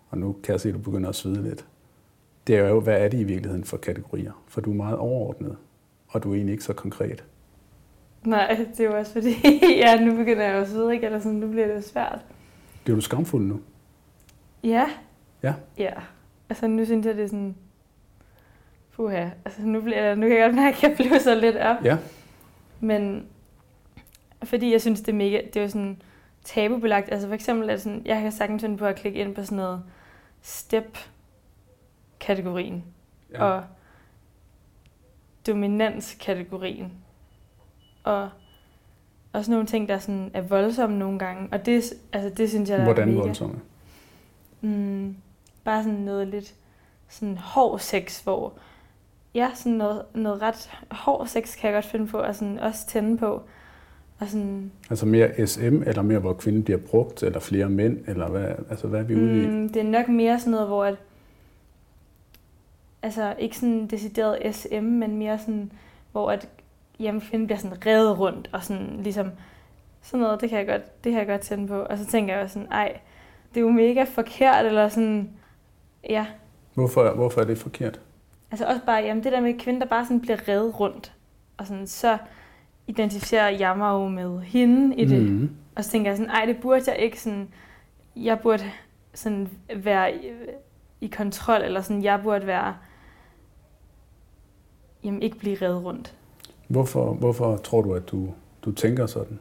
og 0.10 0.18
nu 0.18 0.36
kan 0.44 0.52
jeg 0.52 0.62
se, 0.62 0.70
at 0.70 0.76
du 0.76 0.80
begynder 0.80 1.10
at 1.10 1.16
svide 1.16 1.44
lidt, 1.44 1.66
det 2.48 2.56
er 2.56 2.70
jo, 2.70 2.80
hvad 2.80 3.02
er 3.02 3.08
det 3.08 3.20
i 3.20 3.24
virkeligheden 3.24 3.64
for 3.64 3.78
kategorier? 3.78 4.32
For 4.48 4.62
du 4.62 4.72
er 4.72 4.76
meget 4.76 4.98
overordnet, 4.98 5.58
og 6.08 6.24
du 6.24 6.32
er 6.32 6.36
egentlig 6.36 6.54
ikke 6.54 6.64
så 6.64 6.74
konkret. 6.74 7.24
Nej, 8.26 8.66
det 8.72 8.80
er 8.80 8.90
jo 8.90 8.98
også 8.98 9.12
fordi, 9.14 9.36
ja, 9.84 10.06
nu 10.06 10.16
begynder 10.16 10.44
jeg 10.44 10.56
at 10.56 10.70
vide, 10.70 10.94
ikke? 10.94 11.06
Eller 11.06 11.20
sådan, 11.20 11.38
nu 11.38 11.48
bliver 11.48 11.68
det 11.68 11.84
svært. 11.84 12.20
Bliver 12.84 12.96
du 12.96 13.02
skamfuld 13.02 13.44
nu? 13.44 13.60
Ja. 14.64 14.86
Ja. 15.44 15.54
Ja. 15.78 15.94
Altså, 16.50 16.68
nu 16.68 16.86
synes 16.86 17.06
jeg, 17.06 17.16
det 17.16 17.24
er 17.24 17.28
sådan... 17.28 17.56
Puha. 18.96 19.30
Altså, 19.46 19.62
nu, 19.62 19.82
bliver 19.82 20.04
jeg, 20.04 20.16
nu 20.16 20.28
kan 20.28 20.38
jeg 20.38 20.46
godt 20.46 20.56
mærke, 20.56 20.78
at 20.78 20.84
jeg 20.84 20.96
blev 21.10 21.20
så 21.20 21.36
lidt 21.36 21.56
op. 21.56 21.86
Ja. 21.86 21.98
Men 22.80 23.26
fordi 24.44 24.72
jeg 24.72 24.82
synes, 24.82 25.02
det 25.02 25.10
er 25.10 25.14
mega... 25.16 25.42
Det 25.46 25.56
er 25.56 25.62
jo 25.62 25.68
sådan 25.70 26.02
tabubelagt. 26.44 27.12
Altså, 27.12 27.28
for 27.28 27.36
eksempel 27.36 27.70
er 27.70 27.74
det 27.74 27.82
sådan... 27.82 28.02
Jeg 28.06 28.22
kan 28.22 28.32
sagtens 28.32 28.62
finde 28.62 28.78
på 28.78 28.86
at 28.86 28.96
klikke 28.96 29.20
ind 29.20 29.36
på 29.36 29.44
sådan 29.44 29.56
noget 29.56 29.84
step-kategorien. 30.42 32.84
ja. 33.32 33.44
Og 33.44 33.64
dominans-kategorien. 35.48 36.92
Og 38.04 38.30
også 39.34 39.52
nogle 39.52 39.66
ting, 39.66 39.90
der 39.90 40.00
sådan 40.00 40.32
er 40.34 40.42
voldsomme 40.42 40.98
nogle 40.98 41.20
gange. 41.20 41.50
Og 41.52 41.66
det, 41.66 41.94
altså, 42.14 42.30
det 42.30 42.50
synes 42.50 42.70
jeg, 42.70 42.78
der 42.78 42.84
er 42.84 42.94
Hvordan 42.94 43.08
mega. 43.08 43.20
voldsomme? 43.20 43.60
Mm, 44.62 45.16
bare 45.64 45.84
sådan 45.84 46.00
noget 46.00 46.28
lidt 46.28 46.54
sådan 47.10 47.38
hård 47.38 47.80
sex, 47.80 48.24
hvor 48.24 48.54
ja, 49.34 49.52
sådan 49.56 49.72
noget, 49.72 50.06
noget 50.14 50.42
ret 50.42 50.72
hård 50.92 51.28
sex 51.28 51.58
kan 51.58 51.72
jeg 51.72 51.76
godt 51.76 51.86
finde 51.92 52.08
på, 52.08 52.18
og 52.18 52.36
sådan 52.36 52.60
også 52.60 52.88
tænde 52.88 53.18
på. 53.18 53.44
Og 54.22 54.28
sådan, 54.28 54.72
Altså 54.90 55.06
mere 55.06 55.48
SM, 55.48 55.82
eller 55.86 56.02
mere, 56.02 56.20
hvor 56.20 56.34
kvinden 56.34 56.64
bliver 56.64 56.78
brugt, 56.78 57.24
eller 57.24 57.40
flere 57.40 57.70
mænd, 57.70 57.98
eller 58.08 58.30
hvad, 58.30 58.48
altså, 58.70 58.88
hvad 58.88 59.00
er 59.00 59.04
vi 59.04 59.16
ude 59.16 59.44
i? 59.44 59.48
mm, 59.48 59.70
det 59.70 59.80
er 59.80 59.84
nok 59.84 60.08
mere 60.08 60.40
sådan 60.40 60.52
noget, 60.52 60.68
hvor 60.68 60.86
at, 60.86 60.96
altså 63.02 63.36
ikke 63.40 63.58
sådan 63.58 63.88
decideret 63.88 64.56
SM, 64.56 64.84
men 64.84 65.18
mere 65.18 65.40
sådan, 65.40 65.72
hvor 66.12 66.32
at 66.32 66.48
jamen, 67.00 67.22
kvinden 67.22 67.48
bliver 67.48 67.60
sådan 67.60 67.86
revet 67.86 68.20
rundt, 68.20 68.50
og 68.54 68.64
sådan 68.64 69.00
ligesom, 69.04 69.32
sådan 70.02 70.20
noget, 70.20 70.42
det 70.42 70.50
kan 70.50 70.60
jeg 70.60 70.68
godt, 70.68 71.04
det 71.04 71.12
kan 71.12 71.20
jeg 71.20 71.28
godt 71.28 71.42
tænde 71.42 71.68
på. 71.68 71.80
Og 71.80 71.98
så 71.98 72.06
tænker 72.06 72.34
jeg 72.34 72.44
også 72.44 72.54
sådan, 72.54 72.68
ej, 72.72 73.00
det 73.54 73.58
er 73.58 73.62
jo 73.62 73.72
mega 73.72 74.04
forkert, 74.04 74.66
eller 74.66 74.90
sådan, 74.90 75.30
ja, 76.10 76.26
Hvorfor, 76.74 77.14
hvorfor 77.16 77.42
er 77.42 77.46
det 77.46 77.58
forkert? 77.58 78.00
Altså 78.52 78.66
også 78.66 78.82
bare, 78.86 79.04
jamen 79.04 79.24
det 79.24 79.32
der 79.32 79.42
med 79.42 79.60
kvinden, 79.60 79.82
der 79.82 79.88
bare 79.88 80.06
sådan 80.06 80.22
bliver 80.22 80.48
revet 80.48 80.80
rundt. 80.80 81.14
Og 81.58 81.68
sådan, 81.68 81.88
så 81.88 82.18
identificerer 82.88 83.50
jeg 83.50 83.78
mig 83.78 83.90
jo 83.90 84.08
med 84.08 84.40
hende 84.42 84.96
i 84.96 85.06
det. 85.06 85.24
Mhm. 85.24 85.50
Og 85.76 85.84
så 85.84 85.92
tænker 85.92 86.12
jeg 86.12 86.18
sådan, 86.18 86.32
ej, 86.32 86.46
det 86.46 86.58
burde 86.62 86.84
jeg 86.88 86.98
ikke 87.00 87.22
sådan, 87.22 87.48
jeg 88.16 88.40
burde 88.40 88.64
sådan 89.14 89.50
være 89.76 90.16
i, 90.16 90.32
i 91.02 91.08
kontrol, 91.08 91.62
eller 91.62 91.82
sådan, 91.82 92.04
jeg 92.04 92.20
burde 92.24 92.48
være, 92.48 92.76
jamen 95.04 95.22
ikke 95.22 95.38
blive 95.38 95.56
revet 95.56 95.84
rundt. 95.86 96.16
Hvorfor, 96.68 97.14
hvorfor 97.14 97.58
tror 97.58 97.82
du, 97.82 97.94
at 97.94 98.12
du, 98.12 98.34
du 98.62 98.72
tænker 98.72 99.06
sådan? 99.06 99.40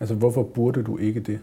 Altså, 0.00 0.14
hvorfor 0.14 0.42
burde 0.42 0.82
du 0.82 0.98
ikke 0.98 1.20
det? 1.20 1.40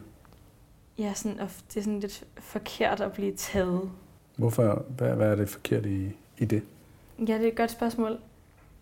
Ja, 0.98 1.14
sådan, 1.14 1.40
og 1.40 1.50
det 1.68 1.78
er 1.78 1.84
sådan 1.84 2.00
lidt 2.00 2.24
forkert 2.38 3.02
at 3.02 3.12
blive 3.12 3.36
taget. 3.36 3.90
Hvorfor, 4.36 4.86
hvad, 4.98 5.16
hvad 5.16 5.32
er 5.32 5.36
det 5.36 5.50
forkert 5.50 5.86
i, 5.86 6.12
i 6.38 6.46
det? 6.46 6.64
Ja, 7.20 7.34
det 7.34 7.44
er 7.44 7.48
et 7.48 7.58
godt 7.58 7.72
spørgsmål. 7.72 8.18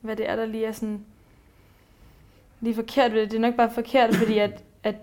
Hvad 0.02 0.16
det 0.16 0.30
er, 0.30 0.36
der 0.36 0.46
lige 0.46 0.66
er 0.66 0.72
sådan 0.72 1.06
lige 2.62 2.76
forkert 2.76 3.14
ved 3.14 3.22
det. 3.22 3.32
Det 3.32 3.38
er 3.38 3.42
nok 3.42 3.56
bare 3.56 3.72
forkert, 3.72 4.16
fordi 4.16 4.38
at, 4.38 4.64
at 4.84 4.96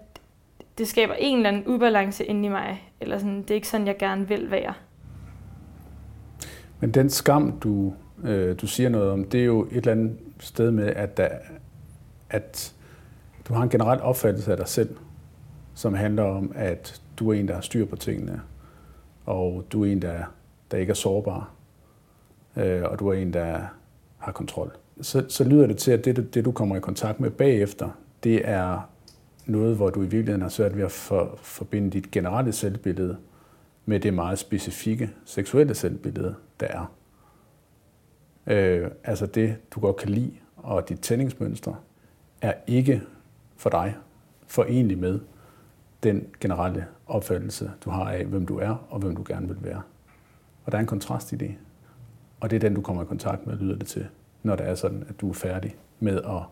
det 0.79 0.89
skaber 0.89 1.15
en 1.15 1.37
eller 1.37 1.49
anden 1.49 1.67
ubalance 1.67 2.25
inde 2.25 2.47
i 2.47 2.49
mig. 2.49 2.93
Eller 3.01 3.19
sådan, 3.19 3.43
det 3.43 3.51
er 3.51 3.55
ikke 3.55 3.69
sådan, 3.69 3.87
jeg 3.87 3.99
gerne 3.99 4.29
vil 4.29 4.51
være. 4.51 4.75
Men 6.81 6.91
den 6.91 7.11
skam, 7.11 7.59
du, 7.61 7.95
øh, 8.25 8.61
du 8.61 8.67
siger 8.67 8.89
noget 8.89 9.11
om, 9.11 9.25
det 9.25 9.41
er 9.41 9.45
jo 9.45 9.63
et 9.63 9.77
eller 9.77 9.93
andet 9.93 10.19
sted 10.41 10.71
med, 10.71 10.87
at, 10.87 11.17
der, 11.17 11.29
at 12.31 12.75
du 13.49 13.55
har 13.55 13.63
en 13.63 13.69
generel 13.69 14.01
opfattelse 14.01 14.51
af 14.51 14.57
dig 14.57 14.69
selv, 14.69 14.97
som 15.75 15.95
handler 15.95 16.23
om, 16.23 16.53
at 16.55 17.03
du 17.19 17.31
er 17.31 17.41
en, 17.41 17.49
der 17.49 17.55
har 17.55 17.61
styr 17.61 17.87
på 17.87 17.97
tingene, 17.97 18.41
og 19.27 19.65
du 19.73 19.85
er 19.85 19.93
en, 19.93 20.03
der, 20.03 20.25
der 20.71 20.77
ikke 20.77 20.91
er 20.91 20.95
sårbar, 20.95 21.51
øh, 22.57 22.83
og 22.83 22.99
du 22.99 23.09
er 23.09 23.15
en, 23.15 23.33
der 23.33 23.61
har 24.19 24.33
kontrol. 24.33 24.73
Så, 25.01 25.25
så 25.29 25.45
lyder 25.45 25.67
det 25.67 25.77
til, 25.77 25.91
at 25.91 26.05
det, 26.05 26.35
det, 26.35 26.45
du 26.45 26.53
kommer 26.53 26.77
i 26.77 26.81
kontakt 26.81 27.21
med 27.21 27.31
bagefter, 27.31 27.91
det 28.25 28.49
er 28.49 28.91
noget, 29.47 29.77
hvor 29.77 29.91
du 29.91 30.01
i 30.01 30.07
virkeligheden 30.07 30.43
har 30.43 30.49
svært 30.49 30.77
ved 30.77 30.85
at 30.85 30.93
for, 30.93 31.39
forbinde 31.43 31.91
dit 31.91 32.11
generelle 32.11 32.53
selvbillede 32.53 33.17
med 33.87 34.01
det 34.01 34.15
meget 34.15 34.39
specifikke 34.39 35.11
seksuelle 35.25 35.75
selvbillede, 35.75 36.35
der 36.61 36.67
er. 36.67 36.95
Øh, 38.47 38.91
altså 39.05 39.27
det, 39.27 39.57
du 39.71 39.81
godt 39.81 39.97
kan 39.97 40.09
lide, 40.09 40.33
og 40.57 40.89
dit 40.89 41.01
tændingsmønster, 41.01 41.75
er 42.41 42.53
ikke 42.67 43.03
for 43.57 43.71
dig 43.71 43.95
forenlig 44.47 44.99
med 44.99 45.21
den 46.03 46.27
generelle 46.41 46.87
opfattelse, 47.07 47.71
du 47.85 47.91
har 47.91 48.11
af, 48.11 48.25
hvem 48.25 48.47
du 48.47 48.59
er, 48.59 48.87
og 48.91 48.99
hvem 49.01 49.17
du 49.17 49.25
gerne 49.27 49.49
vil 49.49 49.57
være. 49.61 49.83
Og 50.65 50.73
der 50.73 50.79
er 50.79 50.81
en 50.81 50.87
kontrast 50.87 51.33
i 51.33 51.37
det. 51.37 51.55
Og 52.41 52.51
det 52.51 52.57
er 52.57 52.61
den, 52.61 52.75
du 52.75 52.81
kommer 52.81 53.03
i 53.03 53.07
kontakt 53.07 53.47
med, 53.47 53.57
lyder 53.57 53.77
det 53.77 53.87
til, 53.87 54.07
når 54.43 54.57
det 54.57 54.69
er 54.69 54.75
sådan, 54.75 55.05
at 55.09 55.21
du 55.21 55.29
er 55.29 55.35
færdig 55.35 55.77
med 56.01 56.17
at 56.17 56.43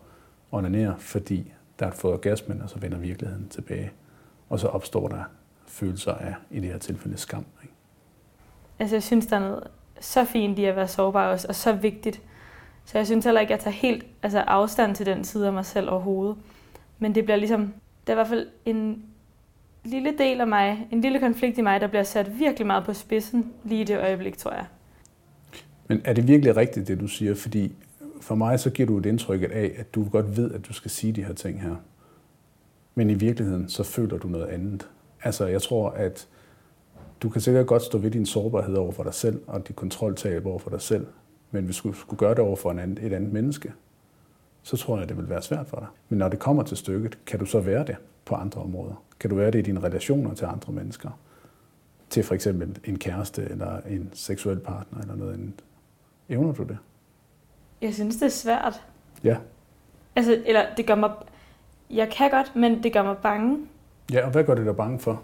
onanere, 0.51 0.95
fordi 0.99 1.53
der 1.79 1.87
er 1.87 1.91
fået 1.91 2.15
orgasmen, 2.15 2.63
og 2.63 2.71
så 2.71 2.79
vender 2.79 2.99
virkeligheden 2.99 3.49
tilbage. 3.49 3.91
Og 4.49 4.61
så 4.61 4.69
opstår 4.69 5.09
der 5.09 5.25
følelser 5.67 6.15
af, 6.15 6.35
i 6.51 6.61
det 6.61 6.69
her 6.69 6.79
tilfælde, 6.79 7.17
skam. 7.17 7.47
Ikke? 7.63 7.75
Altså, 8.79 8.97
jeg 8.97 9.03
synes, 9.03 9.27
der 9.27 9.37
er 9.37 9.41
noget 9.41 9.65
så 10.01 10.25
fint 10.25 10.59
i 10.59 10.65
at 10.65 10.77
være 10.77 10.89
sårbar 10.89 11.27
også, 11.29 11.49
og 11.49 11.55
så 11.55 11.73
vigtigt. 11.73 12.23
Så 12.85 12.99
jeg 12.99 13.07
synes 13.07 13.25
heller 13.25 13.41
ikke, 13.41 13.55
at 13.55 13.59
jeg 13.59 13.65
tager 13.65 13.75
helt 13.75 14.07
altså, 14.23 14.39
afstand 14.39 14.95
til 14.95 15.07
den 15.07 15.25
side 15.25 15.47
af 15.47 15.53
mig 15.53 15.65
selv 15.67 15.91
overhovedet. 15.91 16.37
Men 16.99 17.15
det 17.15 17.25
bliver 17.25 17.37
ligesom, 17.37 17.75
der 18.07 18.13
er 18.13 18.15
i 18.15 18.19
hvert 18.19 18.29
fald 18.29 18.49
en 18.65 19.05
lille 19.85 20.19
del 20.19 20.41
af 20.41 20.47
mig, 20.47 20.89
en 20.91 21.01
lille 21.01 21.21
konflikt 21.21 21.59
i 21.59 21.61
mig, 21.61 21.81
der 21.81 21.87
bliver 21.87 22.03
sat 22.03 22.39
virkelig 22.39 22.67
meget 22.67 22.85
på 22.85 22.95
spidsen 22.95 23.53
lige 23.65 23.81
i 23.81 23.85
det 23.85 23.99
øjeblik, 23.99 24.37
tror 24.37 24.53
jeg. 24.53 24.67
Men 25.91 26.01
er 26.05 26.13
det 26.13 26.29
virkelig 26.29 26.57
rigtigt, 26.57 26.89
det 26.89 27.01
du 27.01 27.07
siger? 27.07 27.35
Fordi 27.35 27.73
for 28.21 28.35
mig 28.35 28.61
så 28.61 28.71
giver 28.71 28.87
du 28.87 28.99
et 28.99 29.07
indtryk 29.07 29.43
af, 29.43 29.73
at 29.77 29.95
du 29.95 30.09
godt 30.09 30.37
ved, 30.37 30.53
at 30.53 30.67
du 30.67 30.73
skal 30.73 30.91
sige 30.91 31.13
de 31.13 31.25
her 31.25 31.35
ting 31.35 31.63
her. 31.63 31.77
Men 32.95 33.11
i 33.11 33.15
virkeligheden, 33.15 33.69
så 33.69 33.83
føler 33.83 34.19
du 34.19 34.29
noget 34.29 34.47
andet. 34.47 34.89
Altså, 35.23 35.47
jeg 35.47 35.63
tror, 35.63 35.91
at 35.91 36.29
du 37.23 37.29
kan 37.29 37.41
sikkert 37.41 37.67
godt 37.67 37.83
stå 37.83 37.99
ved 37.99 38.11
din 38.11 38.27
sårbarhed 38.27 38.75
over 38.75 38.93
for 38.93 39.03
dig 39.03 39.15
selv, 39.15 39.41
og 39.47 39.69
dit 39.69 39.77
kontroltab 39.77 40.47
over 40.47 40.59
for 40.59 40.71
dig 40.71 40.81
selv. 40.81 41.07
Men 41.51 41.65
hvis 41.65 41.77
du 41.77 41.93
skulle 41.93 42.19
gøre 42.19 42.31
det 42.31 42.39
over 42.39 42.57
for 42.57 42.71
en 42.71 42.79
anden, 42.79 43.07
et 43.07 43.13
andet 43.13 43.33
menneske, 43.33 43.73
så 44.63 44.77
tror 44.77 44.99
jeg, 44.99 45.09
det 45.09 45.17
vil 45.17 45.29
være 45.29 45.43
svært 45.43 45.67
for 45.67 45.77
dig. 45.77 45.89
Men 46.09 46.19
når 46.19 46.29
det 46.29 46.39
kommer 46.39 46.63
til 46.63 46.77
stykket, 46.77 47.19
kan 47.27 47.39
du 47.39 47.47
så 47.47 47.61
være 47.61 47.87
det 47.87 47.97
på 48.25 48.35
andre 48.35 48.61
områder? 48.61 49.03
Kan 49.21 49.31
du 49.31 49.37
være 49.37 49.51
det 49.51 49.59
i 49.59 49.63
dine 49.63 49.81
relationer 49.81 50.35
til 50.35 50.45
andre 50.45 50.73
mennesker? 50.73 51.21
Til 52.11 52.23
for 52.23 52.35
eksempel 52.35 52.79
en 52.85 52.99
kæreste 52.99 53.43
eller 53.43 53.81
en 53.81 54.11
seksuel 54.13 54.59
partner 54.59 55.01
eller 55.01 55.15
noget 55.15 55.35
andet. 55.35 55.65
Evner 56.31 56.53
du 56.53 56.63
det? 56.63 56.79
Jeg 57.83 57.95
synes, 57.95 58.17
det 58.17 58.27
er 58.27 58.31
svært. 58.31 58.83
Ja. 59.25 59.37
Altså, 60.17 60.43
eller 60.47 60.75
det 60.77 60.87
gør 60.87 60.95
mig... 60.95 61.11
Jeg 61.91 62.11
kan 62.11 62.31
godt, 62.31 62.57
men 62.57 62.83
det 62.83 62.93
gør 62.93 63.03
mig 63.03 63.19
bange. 63.19 63.67
Ja, 64.13 64.25
og 64.25 64.31
hvad 64.31 64.45
gør 64.45 64.55
det 64.55 64.67
dig 64.67 64.77
bange 64.77 64.99
for? 64.99 65.23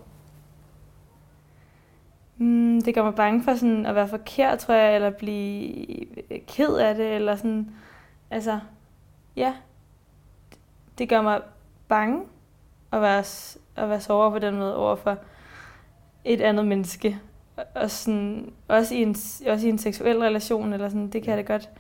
Mm, 2.37 2.83
det 2.83 2.95
gør 2.95 3.03
mig 3.03 3.15
bange 3.15 3.43
for 3.43 3.55
sådan 3.55 3.87
at 3.87 3.95
være 3.95 4.09
forkert, 4.09 4.59
tror 4.59 4.75
jeg, 4.75 4.95
eller 4.95 5.11
blive 5.11 5.87
ked 6.47 6.77
af 6.77 6.95
det, 6.95 7.15
eller 7.15 7.37
sådan... 7.37 7.71
Altså, 8.31 8.61
ja. 9.37 9.55
Det 10.99 11.09
gør 11.09 11.23
mig 11.23 11.41
bange 11.89 12.23
at 12.93 13.01
være, 13.01 13.25
at 13.77 13.89
være 13.89 14.01
sårbar 14.01 14.31
på 14.31 14.47
den 14.47 14.57
måde 14.57 14.77
over 14.77 14.97
for 14.97 15.17
et 16.25 16.41
andet 16.41 16.67
menneske. 16.67 17.21
Og 17.75 17.91
sådan, 17.91 18.53
også, 18.69 18.95
i 18.95 19.03
en, 19.03 19.17
også 19.47 19.67
i 19.67 19.69
en 19.69 19.79
seksuel 19.79 20.19
relation, 20.19 20.73
eller 20.73 20.89
sådan, 20.89 21.09
det 21.09 21.23
kan 21.23 21.37
jeg 21.37 21.49
da 21.49 21.53
godt. 21.53 21.71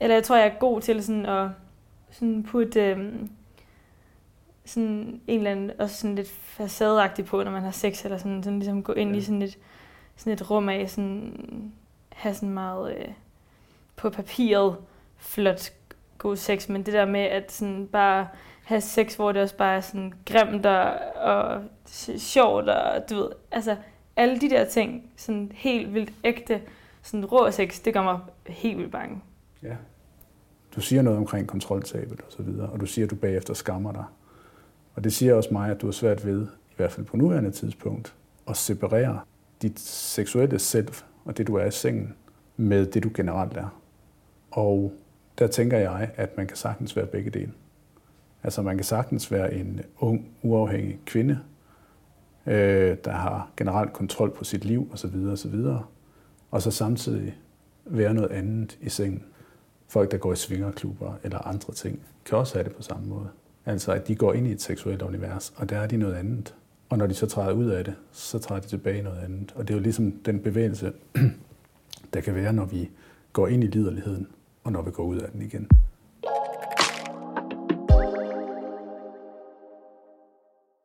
Eller 0.00 0.16
jeg 0.16 0.24
tror, 0.24 0.36
jeg 0.36 0.46
er 0.46 0.58
god 0.58 0.80
til 0.80 1.04
sådan 1.04 1.26
at 1.26 1.48
sådan 2.10 2.42
putte 2.42 2.80
øhm, 2.80 3.30
sådan 4.64 5.20
en 5.26 5.38
eller 5.38 5.50
anden, 5.50 5.70
også 5.78 5.96
sådan 5.96 6.14
lidt 6.14 6.30
facadeagtigt 6.30 7.28
på, 7.28 7.42
når 7.42 7.50
man 7.50 7.62
har 7.62 7.70
sex, 7.70 8.04
eller 8.04 8.18
sådan, 8.18 8.42
sådan 8.42 8.58
ligesom 8.58 8.82
gå 8.82 8.92
ind 8.92 9.10
ja. 9.10 9.18
i 9.18 9.20
sådan 9.20 9.42
et, 9.42 9.58
sådan 10.16 10.32
et 10.32 10.50
rum 10.50 10.68
af, 10.68 10.90
sådan, 10.90 11.72
have 12.08 12.34
sådan 12.34 12.50
meget 12.50 12.96
øh, 12.96 13.08
på 13.96 14.10
papiret 14.10 14.76
flot 15.16 15.72
god 16.18 16.36
sex, 16.36 16.68
men 16.68 16.82
det 16.82 16.94
der 16.94 17.04
med 17.04 17.20
at 17.20 17.52
sådan 17.52 17.86
bare 17.86 18.28
have 18.64 18.80
sex, 18.80 19.14
hvor 19.14 19.32
det 19.32 19.42
også 19.42 19.56
bare 19.56 19.76
er 19.76 19.80
sådan 19.80 20.12
grimt 20.26 20.66
og, 20.66 20.92
og 21.16 21.62
sjovt, 22.18 22.68
og 22.68 23.10
du 23.10 23.16
ved, 23.16 23.28
altså 23.50 23.76
alle 24.16 24.40
de 24.40 24.50
der 24.50 24.64
ting, 24.64 25.10
sådan 25.16 25.52
helt 25.54 25.94
vildt 25.94 26.12
ægte, 26.24 26.60
sådan 27.02 27.24
rå 27.24 27.50
sex, 27.50 27.82
det 27.82 27.94
gør 27.94 28.02
mig 28.02 28.18
helt 28.46 28.78
vildt 28.78 28.92
bange. 28.92 29.20
Ja. 29.62 29.76
Du 30.76 30.80
siger 30.80 31.02
noget 31.02 31.18
omkring 31.18 31.46
kontroltabet 31.46 32.20
og 32.20 32.32
så 32.32 32.42
videre, 32.42 32.68
og 32.68 32.80
du 32.80 32.86
siger, 32.86 33.06
at 33.06 33.10
du 33.10 33.16
bagefter 33.16 33.54
skammer 33.54 33.92
dig. 33.92 34.04
Og 34.94 35.04
det 35.04 35.12
siger 35.12 35.34
også 35.34 35.48
mig, 35.52 35.70
at 35.70 35.80
du 35.80 35.86
har 35.86 35.92
svært 35.92 36.26
ved, 36.26 36.46
i 36.46 36.74
hvert 36.76 36.92
fald 36.92 37.06
på 37.06 37.16
nuværende 37.16 37.50
tidspunkt, 37.50 38.14
at 38.48 38.56
separere 38.56 39.20
dit 39.62 39.80
seksuelle 39.80 40.58
selv 40.58 40.88
og 41.24 41.38
det, 41.38 41.46
du 41.46 41.54
er 41.54 41.64
i 41.64 41.70
sengen, 41.70 42.14
med 42.56 42.86
det, 42.86 43.02
du 43.02 43.10
generelt 43.14 43.56
er. 43.56 43.80
Og 44.50 44.92
der 45.38 45.46
tænker 45.46 45.78
jeg, 45.78 46.10
at 46.16 46.36
man 46.36 46.46
kan 46.46 46.56
sagtens 46.56 46.96
være 46.96 47.06
begge 47.06 47.30
dele. 47.30 47.52
Altså 48.42 48.62
man 48.62 48.76
kan 48.76 48.84
sagtens 48.84 49.32
være 49.32 49.54
en 49.54 49.80
ung, 49.98 50.28
uafhængig 50.42 50.98
kvinde, 51.06 51.40
øh, 52.46 52.96
der 53.04 53.12
har 53.12 53.50
generelt 53.56 53.92
kontrol 53.92 54.30
på 54.30 54.44
sit 54.44 54.64
liv 54.64 54.90
osv. 54.92 55.26
osv. 55.32 55.54
Og 56.50 56.62
så 56.62 56.70
samtidig 56.70 57.38
være 57.84 58.14
noget 58.14 58.30
andet 58.30 58.78
i 58.80 58.88
sengen. 58.88 59.24
Folk, 59.88 60.10
der 60.10 60.18
går 60.18 60.32
i 60.32 60.36
svingerklubber 60.36 61.12
eller 61.22 61.38
andre 61.38 61.74
ting, 61.74 62.00
kan 62.24 62.38
også 62.38 62.54
have 62.54 62.64
det 62.64 62.76
på 62.76 62.82
samme 62.82 63.06
måde. 63.06 63.28
Altså 63.66 63.92
at 63.92 64.08
de 64.08 64.14
går 64.14 64.32
ind 64.32 64.46
i 64.46 64.52
et 64.52 64.62
seksuelt 64.62 65.02
univers, 65.02 65.52
og 65.56 65.70
der 65.70 65.78
er 65.78 65.86
de 65.86 65.96
noget 65.96 66.14
andet. 66.14 66.54
Og 66.88 66.98
når 66.98 67.06
de 67.06 67.14
så 67.14 67.26
træder 67.26 67.52
ud 67.52 67.66
af 67.66 67.84
det, 67.84 67.94
så 68.12 68.38
træder 68.38 68.60
de 68.60 68.66
tilbage 68.66 68.98
i 68.98 69.02
noget 69.02 69.18
andet. 69.18 69.52
Og 69.56 69.68
det 69.68 69.74
er 69.74 69.78
jo 69.78 69.82
ligesom 69.82 70.12
den 70.12 70.40
bevægelse, 70.40 70.92
der 72.14 72.20
kan 72.20 72.34
være, 72.34 72.52
når 72.52 72.64
vi 72.64 72.90
går 73.32 73.48
ind 73.48 73.64
i 73.64 73.66
liderligheden, 73.66 74.26
og 74.64 74.72
når 74.72 74.82
vi 74.82 74.90
går 74.90 75.04
ud 75.04 75.18
af 75.18 75.30
den 75.30 75.42
igen. 75.42 75.68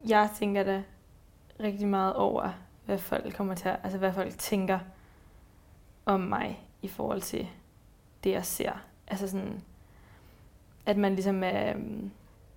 Jeg 0.10 0.30
tænker 0.40 0.64
da 0.64 0.84
rigtig 1.60 1.88
meget 1.88 2.14
over, 2.14 2.50
hvad 2.86 2.98
folk 2.98 3.34
kommer 3.34 3.56
til 3.56 3.70
at, 3.70 3.80
altså 3.84 3.98
hvad 3.98 4.14
folk 4.14 4.38
tænker 4.38 4.80
om 6.06 6.20
mig 6.20 6.60
i 6.82 6.88
forhold 6.88 7.22
til 7.22 7.48
det, 8.24 8.32
jeg 8.32 8.46
ser. 8.46 8.72
Altså 9.08 9.28
sådan, 9.28 9.62
at 10.86 10.98
man 10.98 11.14
ligesom 11.14 11.44
er 11.44 11.70
øhm, 11.70 12.12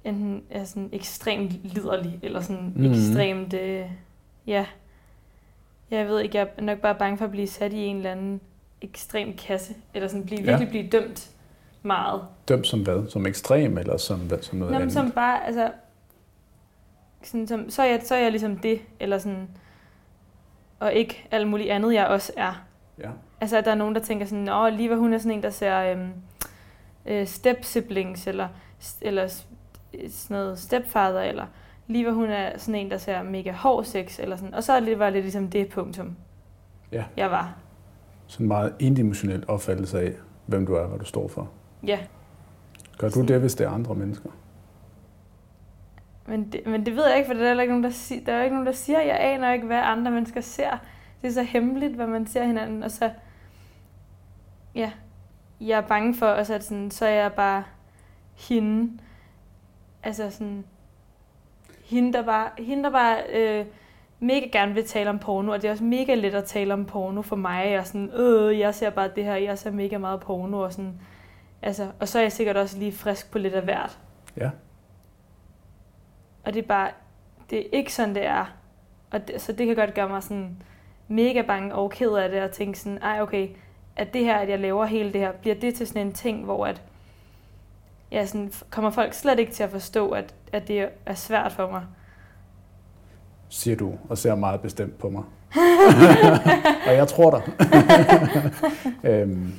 enten 0.05 0.43
er 0.51 0.65
sådan 0.65 0.89
ekstremt 0.93 1.53
liderlig, 1.65 2.19
eller 2.23 2.41
sådan 2.41 2.73
mm. 2.77 2.85
ekstremt, 2.85 3.55
øh, 3.55 3.91
ja, 4.47 4.67
jeg 5.91 6.07
ved 6.07 6.21
ikke, 6.21 6.39
jeg 6.39 6.49
er 6.57 6.63
nok 6.63 6.79
bare 6.79 6.95
bange 6.95 7.19
for 7.19 7.25
at 7.25 7.31
blive 7.31 7.47
sat 7.47 7.73
i 7.73 7.79
en 7.79 7.97
eller 7.97 8.11
anden 8.11 8.41
ekstrem 8.81 9.37
kasse, 9.37 9.75
eller 9.95 10.09
sådan 10.09 10.27
blive, 10.27 10.43
virkelig 10.43 10.67
ja. 10.67 10.71
blive 10.71 10.89
dømt 10.89 11.31
meget. 11.83 12.23
Dømt 12.49 12.67
som 12.67 12.83
hvad? 12.83 13.11
Som 13.11 13.27
ekstrem, 13.27 13.79
eller 13.79 13.97
som, 13.97 14.31
som 14.43 14.59
noget 14.59 14.73
Nå, 14.73 14.79
andet? 14.79 14.93
som 14.93 15.11
bare, 15.11 15.47
altså, 15.47 15.71
sådan, 17.23 17.47
som, 17.47 17.71
så, 17.71 17.83
er 17.83 17.87
jeg, 17.87 18.01
så 18.05 18.15
er 18.15 18.19
jeg 18.19 18.31
ligesom 18.31 18.57
det, 18.57 18.81
eller 19.01 19.19
sådan, 19.19 19.49
og 20.81 20.93
ikke 20.93 21.29
alt 21.31 21.49
muligt 21.49 21.71
andet, 21.71 21.95
jeg 21.95 22.07
også 22.07 22.33
er. 22.37 22.65
Ja. 22.99 23.11
Altså, 23.41 23.57
at 23.59 23.65
der 23.65 23.71
er 23.71 23.75
nogen, 23.75 23.95
der 23.95 24.01
tænker 24.01 24.27
sådan, 24.27 24.49
åh, 24.49 24.73
lige 24.73 24.97
hun 24.97 25.13
er 25.13 25.19
sådan 25.19 25.37
en, 25.37 25.43
der 25.43 25.51
ser 25.51 25.79
øhm, 25.79 26.13
øh, 27.07 27.27
step-siblings, 27.27 28.29
eller, 28.29 28.49
eller 29.01 29.29
sådan 29.29 30.35
noget 30.37 30.59
stepfather, 30.59 31.21
eller 31.21 31.47
lige 31.87 32.13
hun 32.13 32.31
er 32.31 32.59
sådan 32.59 32.75
en, 32.75 32.91
der 32.91 32.99
ser 32.99 33.23
mega 33.23 33.53
hård 33.53 33.85
sex, 33.85 34.19
eller 34.19 34.37
sådan. 34.37 34.55
Og 34.55 34.65
så 34.65 34.95
var 34.97 35.11
det 35.11 35.23
ligesom 35.23 35.51
det 35.51 35.69
punktum, 35.69 36.17
ja. 36.93 37.05
jeg 37.17 37.31
var. 37.31 37.57
Sådan 38.27 38.45
en 38.45 38.49
meget 38.49 38.75
indimensionel 38.79 39.45
opfattelse 39.49 40.01
af, 40.01 40.13
hvem 40.47 40.67
du 40.67 40.75
er, 40.75 40.87
hvad 40.87 40.99
du 40.99 41.05
står 41.05 41.29
for. 41.29 41.51
Ja. 41.87 41.99
Gør 42.99 43.09
du 43.09 43.23
det, 43.23 43.41
hvis 43.41 43.55
det 43.55 43.67
er 43.67 43.71
andre 43.71 43.95
mennesker? 43.95 44.31
Men 46.29 46.53
det, 46.53 46.67
men 46.67 46.87
det 46.87 46.97
ved 46.97 47.09
jeg 47.09 47.17
ikke, 47.17 47.27
for 47.27 47.35
der 47.35 47.55
er, 47.55 47.61
ikke 47.61 47.73
nogen, 47.73 47.85
der, 47.85 47.91
siger, 47.91 48.25
der 48.25 48.33
er 48.33 48.43
ikke 48.43 48.55
nogen, 48.55 48.67
der 48.67 48.73
siger, 48.73 49.01
jeg 49.01 49.21
aner 49.21 49.53
ikke, 49.53 49.67
hvad 49.67 49.81
andre 49.83 50.11
mennesker 50.11 50.41
ser. 50.41 50.71
Det 51.23 51.29
er 51.29 51.33
så 51.33 51.43
hemmeligt, 51.43 51.95
hvad 51.95 52.07
man 52.07 52.27
ser 52.27 52.45
hinanden, 52.45 52.83
og 52.83 52.91
så, 52.91 53.11
ja, 54.75 54.93
jeg 55.61 55.77
er 55.77 55.87
bange 55.87 56.15
for, 56.15 56.27
også 56.27 56.55
at 56.55 56.65
sådan, 56.65 56.91
så 56.91 57.07
er 57.07 57.11
jeg 57.11 57.33
bare 57.33 57.65
hende, 58.35 58.99
altså 60.03 60.31
sådan, 60.31 60.65
hende, 61.85 62.13
der 62.13 62.23
bare, 62.23 62.51
hende, 62.59 62.85
der 62.85 62.91
bare 62.91 63.19
øh, 63.33 63.67
mega 64.21 64.47
gerne 64.53 64.75
vil 64.75 64.87
tale 64.87 65.11
om 65.11 65.19
porno, 65.19 65.53
og 65.53 65.63
det 65.63 65.69
er 65.69 65.73
også 65.73 65.85
mega 65.85 66.15
let 66.15 66.35
at 66.35 66.45
tale 66.45 66.75
om 66.75 66.85
porno 66.85 67.23
for 67.23 67.37
mig, 67.37 67.79
og 67.79 67.87
sådan, 67.87 68.11
øh, 68.11 68.59
jeg 68.59 68.75
ser 68.75 68.91
bare 68.91 69.11
det 69.17 69.25
her, 69.25 69.35
jeg 69.35 69.59
ser 69.59 69.71
mega 69.71 69.99
meget 69.99 70.21
porno, 70.21 70.61
og 70.61 70.73
sådan, 70.73 71.01
altså, 71.63 71.91
og 72.01 72.09
så 72.09 72.19
er 72.19 72.23
jeg 72.23 72.33
sikkert 72.33 72.57
også 72.57 72.79
lige 72.79 72.93
frisk 72.93 73.31
på 73.31 73.39
lidt 73.39 73.55
af 73.55 73.63
hvert. 73.63 73.99
Ja. 74.37 74.51
Og 76.45 76.55
det 76.55 76.63
er 76.63 76.67
bare, 76.67 76.91
det 77.51 77.59
er 77.59 77.65
ikke 77.73 77.93
sådan, 77.93 78.15
det 78.15 78.27
er. 78.27 78.55
Og 79.11 79.29
det, 79.29 79.41
så 79.41 79.53
det 79.53 79.67
kan 79.67 79.77
godt 79.77 79.95
gøre 79.95 80.09
mig 80.09 80.23
sådan 80.23 80.63
mega 81.09 81.43
bange 81.43 81.75
og 81.75 81.91
ked 81.91 82.11
af 82.11 82.31
det, 82.31 82.43
og 82.43 82.51
tænke 82.51 82.79
sådan, 82.79 82.99
ej 82.99 83.21
okay, 83.21 83.49
at 83.97 84.15
det 84.15 84.25
her, 84.25 84.37
at 84.37 84.49
jeg 84.49 84.59
laver 84.59 84.85
hele 84.85 85.13
det 85.13 85.21
her, 85.21 85.33
bliver 85.33 85.55
det 85.55 85.75
til 85.75 85.87
sådan 85.87 86.07
en 86.07 86.13
ting, 86.13 86.45
hvor 86.45 86.67
at, 86.67 86.83
ja, 88.13 88.27
sådan, 88.27 88.53
kommer 88.71 88.91
folk 88.91 89.15
slet 89.15 89.39
ikke 89.39 89.53
til 89.53 89.63
at 89.63 89.71
forstå, 89.71 90.11
at, 90.11 90.35
at 90.53 90.69
det 90.69 90.89
er 91.07 91.15
svært 91.15 91.53
for 91.53 91.71
mig. 91.71 91.83
Siger 93.49 93.77
du, 93.77 93.93
og 94.09 94.19
ser 94.19 94.35
meget 94.35 94.61
bestemt 94.61 94.99
på 94.99 95.09
mig. 95.11 95.23
og 96.89 96.95
jeg 96.95 97.09
tror 97.09 97.31
dig. 97.31 97.43
øhm, 99.11 99.53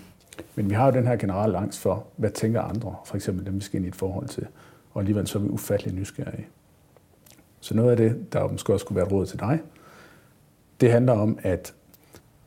men 0.56 0.70
vi 0.70 0.76
har 0.76 0.86
jo 0.86 0.92
den 0.92 1.08
her 1.08 1.16
generelle 1.16 1.58
angst 1.58 1.80
for, 1.82 2.08
hvad 2.16 2.30
tænker 2.30 2.62
andre, 2.62 2.96
for 3.06 3.16
eksempel 3.16 3.46
dem, 3.46 3.56
vi 3.56 3.62
skal 3.62 3.78
ind 3.78 3.86
i 3.86 3.90
et 3.90 3.96
forhold 3.96 4.28
til. 4.28 4.48
Og 4.94 5.00
alligevel 5.00 5.28
så 5.28 5.40
er 5.40 5.44
vi 5.44 5.50
ufattelig 5.50 5.96
nysgerrige. 5.96 6.48
Så 7.60 7.76
noget 7.76 7.92
af 7.92 7.98
det, 7.98 8.34
der 8.34 8.48
måske 8.48 8.74
også 8.74 8.84
skulle 8.84 8.96
være 8.96 9.06
et 9.06 9.12
råd 9.12 9.26
til 9.26 9.40
dig, 9.40 9.60
det 10.82 10.92
handler 10.92 11.14
om, 11.14 11.40
at 11.42 11.74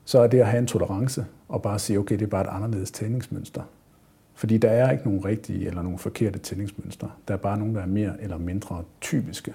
så 0.05 0.19
er 0.19 0.27
det 0.27 0.41
at 0.41 0.47
have 0.47 0.59
en 0.59 0.67
tolerance, 0.67 1.27
og 1.49 1.63
bare 1.63 1.79
sige, 1.79 1.99
okay, 1.99 2.15
det 2.15 2.23
er 2.23 2.31
bare 2.31 2.43
et 2.43 2.49
anderledes 2.51 2.91
tændingsmønster. 2.91 3.63
Fordi 4.35 4.59
der 4.59 4.71
er 4.71 4.91
ikke 4.91 5.05
nogen 5.05 5.25
rigtige 5.25 5.67
eller 5.67 5.83
nogen 5.83 5.99
forkerte 5.99 6.39
tændingsmønstre. 6.39 7.11
Der 7.29 7.35
er 7.35 7.39
bare 7.39 7.59
nogen, 7.59 7.75
der 7.75 7.81
er 7.81 7.87
mere 7.87 8.23
eller 8.23 8.39
mindre 8.39 8.85
typiske. 9.01 9.55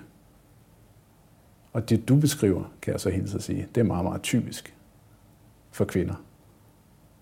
Og 1.73 1.89
det, 1.89 2.09
du 2.09 2.15
beskriver, 2.15 2.73
kan 2.81 2.91
jeg 2.91 2.99
så 2.99 3.09
helt 3.09 3.29
så 3.29 3.39
sige, 3.39 3.67
det 3.75 3.81
er 3.81 3.85
meget, 3.85 4.05
meget 4.05 4.21
typisk 4.21 4.75
for 5.71 5.85
kvinder 5.85 6.15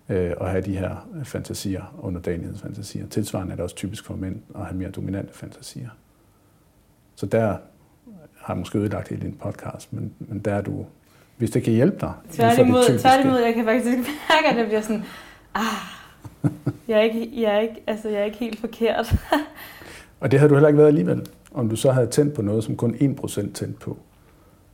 øh, 0.09 0.33
at 0.41 0.49
have 0.49 0.61
de 0.61 0.77
her 0.77 1.09
fantasier, 1.23 1.97
underdanighedsfantasier. 1.99 3.07
Tilsvarende 3.07 3.51
er 3.51 3.55
det 3.55 3.63
også 3.63 3.75
typisk 3.75 4.05
for 4.05 4.15
mænd 4.15 4.41
at 4.55 4.65
have 4.65 4.77
mere 4.77 4.89
dominante 4.89 5.33
fantasier. 5.33 5.89
Så 7.15 7.25
der 7.25 7.57
har 8.45 8.53
jeg 8.53 8.59
måske 8.59 8.77
ødelagt 8.77 9.07
hele 9.07 9.21
din 9.21 9.37
podcast, 9.41 9.93
men, 9.93 10.13
men 10.19 10.39
der 10.39 10.53
er 10.53 10.61
du, 10.61 10.85
hvis 11.37 11.51
det 11.51 11.63
kan 11.63 11.73
hjælpe 11.73 11.97
dig. 12.01 12.13
Tværtimod, 12.31 12.99
tværtimod 12.99 13.37
jeg 13.37 13.53
kan 13.53 13.65
faktisk 13.65 13.97
mærke, 13.97 14.47
at 14.49 14.55
det 14.55 14.65
bliver 14.65 14.81
sådan, 14.81 15.03
ah, 15.55 15.63
jeg 16.87 16.97
er 16.97 17.01
ikke, 17.01 17.29
jeg 17.41 17.55
er 17.55 17.59
ikke, 17.59 17.83
altså, 17.87 18.09
jeg 18.09 18.19
er 18.19 18.23
ikke 18.23 18.37
helt 18.37 18.59
forkert. 18.59 19.15
og 20.21 20.31
det 20.31 20.39
havde 20.39 20.49
du 20.49 20.55
heller 20.55 20.67
ikke 20.67 20.77
været 20.77 20.87
alligevel, 20.87 21.27
om 21.53 21.69
du 21.69 21.75
så 21.75 21.91
havde 21.91 22.07
tændt 22.07 22.33
på 22.33 22.41
noget, 22.41 22.63
som 22.63 22.75
kun 22.75 22.95
1% 22.95 23.53
tændt 23.53 23.79
på. 23.79 23.97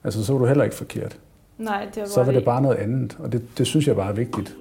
Altså, 0.03 0.25
så 0.25 0.33
var 0.33 0.39
du 0.39 0.45
heller 0.45 0.63
ikke 0.63 0.75
forkert. 0.75 1.19
Nej, 1.57 1.87
det 1.95 2.01
var 2.01 2.07
Så 2.07 2.23
var 2.23 2.31
det 2.31 2.45
bare 2.45 2.61
noget 2.61 2.75
andet, 2.75 3.17
og 3.19 3.31
det, 3.31 3.57
det 3.57 3.67
synes 3.67 3.87
jeg 3.87 3.95
bare 3.95 4.09
er 4.09 4.13
vigtigt. 4.13 4.55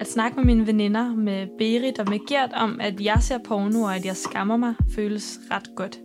At 0.00 0.06
snakke 0.06 0.36
med 0.36 0.44
mine 0.44 0.66
veninder, 0.66 1.14
med 1.16 1.46
Berit 1.58 1.98
og 1.98 2.08
med 2.08 2.26
Gert 2.28 2.52
om, 2.52 2.80
at 2.80 3.00
jeg 3.00 3.18
ser 3.20 3.38
porno 3.38 3.82
og 3.82 3.96
at 3.96 4.04
jeg 4.04 4.16
skammer 4.16 4.56
mig, 4.56 4.74
føles 4.94 5.40
ret 5.50 5.70
godt. 5.76 5.98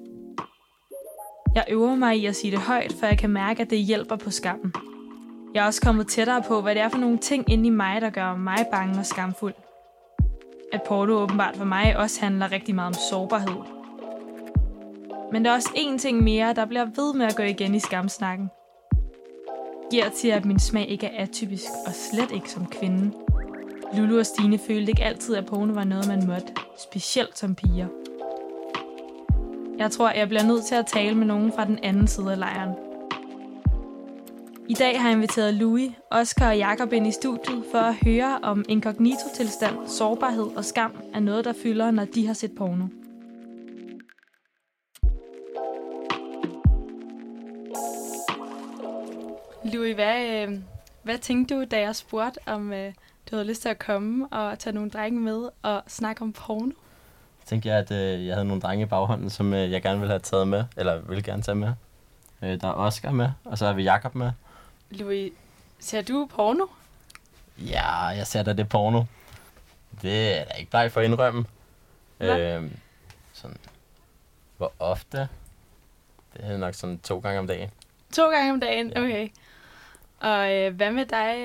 Jeg 1.55 1.65
øver 1.69 1.95
mig 1.95 2.17
i 2.17 2.25
at 2.25 2.36
sige 2.36 2.51
det 2.51 2.60
højt, 2.60 2.93
for 2.99 3.05
jeg 3.05 3.17
kan 3.17 3.29
mærke, 3.29 3.62
at 3.62 3.69
det 3.69 3.79
hjælper 3.79 4.15
på 4.15 4.31
skammen. 4.31 4.73
Jeg 5.53 5.62
er 5.62 5.65
også 5.65 5.81
kommet 5.81 6.08
tættere 6.08 6.43
på, 6.47 6.62
hvad 6.62 6.75
det 6.75 6.81
er 6.81 6.89
for 6.89 6.97
nogle 6.97 7.17
ting 7.17 7.49
inde 7.49 7.67
i 7.67 7.69
mig, 7.69 8.01
der 8.01 8.10
gør 8.10 8.36
mig 8.36 8.65
bange 8.71 8.99
og 8.99 9.05
skamfuld. 9.05 9.53
At 10.73 10.84
porno 10.84 11.13
åbenbart 11.13 11.55
for 11.55 11.65
mig 11.65 11.97
også 11.97 12.21
handler 12.21 12.51
rigtig 12.51 12.75
meget 12.75 12.88
om 12.88 13.01
sårbarhed. 13.10 13.62
Men 15.31 15.45
der 15.45 15.51
er 15.51 15.55
også 15.55 15.69
én 15.75 15.97
ting 15.97 16.23
mere, 16.23 16.53
der 16.53 16.65
bliver 16.65 16.86
ved 16.86 17.13
med 17.13 17.25
at 17.25 17.36
gå 17.36 17.43
igen 17.43 17.75
i 17.75 17.79
skamsnakken. 17.79 18.49
Giver 19.91 20.10
til, 20.10 20.27
at 20.27 20.45
min 20.45 20.60
smag 20.60 20.89
ikke 20.89 21.08
er 21.08 21.23
atypisk, 21.23 21.71
og 21.88 21.93
slet 21.93 22.31
ikke 22.31 22.51
som 22.51 22.65
kvinde. 22.65 23.25
Lulu 23.93 24.19
og 24.19 24.26
Stine 24.26 24.58
følte 24.58 24.89
ikke 24.89 25.04
altid, 25.04 25.36
at 25.36 25.45
porno 25.45 25.74
var 25.74 25.84
noget, 25.84 26.08
man 26.08 26.28
måtte, 26.28 26.48
specielt 26.78 27.38
som 27.38 27.56
piger. 27.56 27.88
Jeg 29.78 29.91
tror, 29.91 30.10
jeg 30.10 30.28
bliver 30.28 30.43
nødt 30.43 30.65
til 30.65 30.76
at 30.76 30.86
tale 30.86 31.15
med 31.15 31.26
nogen 31.26 31.52
fra 31.52 31.65
den 31.65 31.80
anden 31.84 32.08
side 32.08 32.32
af 32.32 32.39
lejren. 32.39 32.76
I 34.69 34.74
dag 34.74 35.02
har 35.02 35.10
jeg 35.10 35.15
inviteret 35.15 35.54
Louis, 35.54 35.91
Oscar 36.12 36.50
og 36.50 36.58
Jakob 36.58 36.93
ind 36.93 37.08
i 37.08 37.12
studiet 37.12 37.63
for 37.71 37.78
at 37.78 37.95
høre 37.95 38.39
om 38.43 38.65
inkognito-tilstand, 38.69 39.88
sårbarhed 39.88 40.58
og 40.58 40.65
skam 40.65 40.95
er 41.13 41.19
noget, 41.19 41.45
der 41.45 41.54
fylder, 41.54 41.91
når 41.91 42.06
de 42.06 42.28
har 42.28 42.34
set 42.34 42.56
porno. 42.58 42.86
Louis, 49.74 49.95
hvad, 49.95 50.48
øh, 50.48 50.60
hvad 51.04 51.17
tænkte 51.17 51.56
du, 51.56 51.63
da 51.71 51.80
jeg 51.80 51.95
spurgte, 51.95 52.39
om 52.45 52.74
øh, 52.74 52.93
du 53.32 53.36
havde 53.36 53.48
lyst 53.48 53.62
til 53.62 53.70
at 53.70 53.80
komme 53.80 54.28
og 54.28 54.60
tage 54.60 54.74
nogle 54.74 54.90
drenge 54.90 55.20
med 55.20 55.50
og 55.62 55.84
snakke 55.88 56.22
om 56.22 56.34
porno? 56.34 56.72
Så 57.40 57.46
tænkte 57.50 57.70
jeg, 57.70 57.78
at 57.78 57.92
øh, 57.92 58.26
jeg 58.26 58.36
havde 58.36 58.48
nogle 58.48 58.62
drenge 58.62 58.84
i 58.84 58.86
baghånden, 58.86 59.30
som 59.30 59.54
øh, 59.54 59.72
jeg 59.72 59.82
gerne 59.82 60.00
ville 60.00 60.12
have 60.12 60.20
taget 60.20 60.48
med, 60.48 60.64
eller 60.78 61.00
vil 61.00 61.24
gerne 61.24 61.44
tage 61.44 61.56
med. 61.56 61.74
Øh, 62.42 62.62
der 62.62 62.68
er 62.68 62.74
Oscar 62.74 63.12
med, 63.12 63.30
og 63.44 63.58
så 63.58 63.66
har 63.66 63.74
vi 63.74 63.84
Jakob 63.84 64.16
med. 64.16 64.32
Louis, 64.90 65.34
ser 65.80 66.02
du 66.02 66.28
porno? 66.36 66.66
Ja, 67.58 68.06
jeg 68.06 68.28
ser 68.28 68.44
da 68.44 68.54
det 68.54 68.70
porno. 68.70 69.04
Det 70.02 70.40
er 70.40 70.44
da 70.44 70.54
ikke 70.54 70.70
bleg 70.70 70.92
for 70.92 71.00
at 71.00 71.06
indrømme. 71.06 71.46
Øh, 72.20 72.72
sådan, 73.34 73.58
hvor 74.58 74.74
ofte? 74.80 75.28
Det 76.34 76.46
er 76.46 76.58
nok 76.58 76.74
sådan 76.74 77.00
to 77.00 77.20
gange 77.20 77.40
om 77.40 77.48
dagen. 77.48 77.70
To 78.14 78.30
gange 78.30 78.54
om 78.54 78.60
dagen? 78.60 78.92
Ja. 78.96 79.00
Okay. 79.00 79.30
Og 80.19 80.54
øh, 80.54 80.75
hvad 80.75 80.91
med 80.91 81.06
dig, 81.06 81.36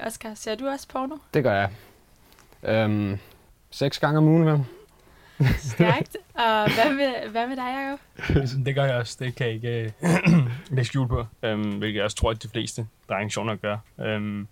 øh, 0.00 0.06
Oscar? 0.06 0.34
Ser 0.34 0.54
du 0.54 0.68
også 0.68 0.88
porno? 0.88 1.16
Det 1.34 1.42
gør 1.42 1.54
jeg. 1.54 1.70
Øhm, 2.62 3.18
seks 3.70 3.98
gange 3.98 4.18
om 4.18 4.24
ugen, 4.28 4.46
vel? 4.46 4.64
Stærkt. 5.58 6.16
og 6.34 6.74
hvad 6.74 6.94
med, 6.94 7.30
hvad 7.30 7.46
med 7.46 7.56
dig, 7.56 7.64
Jacob? 7.64 8.00
det 8.66 8.74
gør 8.74 8.84
jeg 8.84 8.94
også. 8.94 9.16
Det 9.20 9.34
kan 9.34 9.46
jeg 9.46 9.54
ikke 9.54 9.92
øh, 10.02 10.08
lægge 10.76 10.84
skjul 10.84 11.08
på. 11.08 11.26
Øhm, 11.42 11.78
hvilket 11.78 11.96
jeg 11.96 12.04
også 12.04 12.16
tror, 12.16 12.30
at 12.30 12.42
de 12.42 12.48
fleste 12.48 12.86
drenge 13.08 13.30
sjovt 13.30 13.46
nok 13.46 13.60
gør. 13.60 13.78
Øhm, 14.00 14.48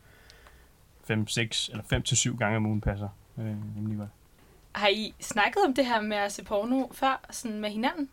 5, 1.04 1.28
6 1.28 1.68
eller 1.68 1.84
5 1.90 2.02
til 2.02 2.16
7 2.16 2.36
gange 2.36 2.56
om 2.56 2.66
ugen 2.66 2.80
passer. 2.80 3.08
Øh, 3.38 3.44
rimelig 3.76 3.98
godt. 3.98 4.08
Har 4.72 4.88
I 4.88 5.14
snakket 5.20 5.62
om 5.66 5.74
det 5.74 5.86
her 5.86 6.00
med 6.00 6.16
at 6.16 6.32
se 6.32 6.44
porno 6.44 6.86
før, 6.92 7.20
sådan 7.30 7.60
med 7.60 7.70
hinanden? 7.70 8.08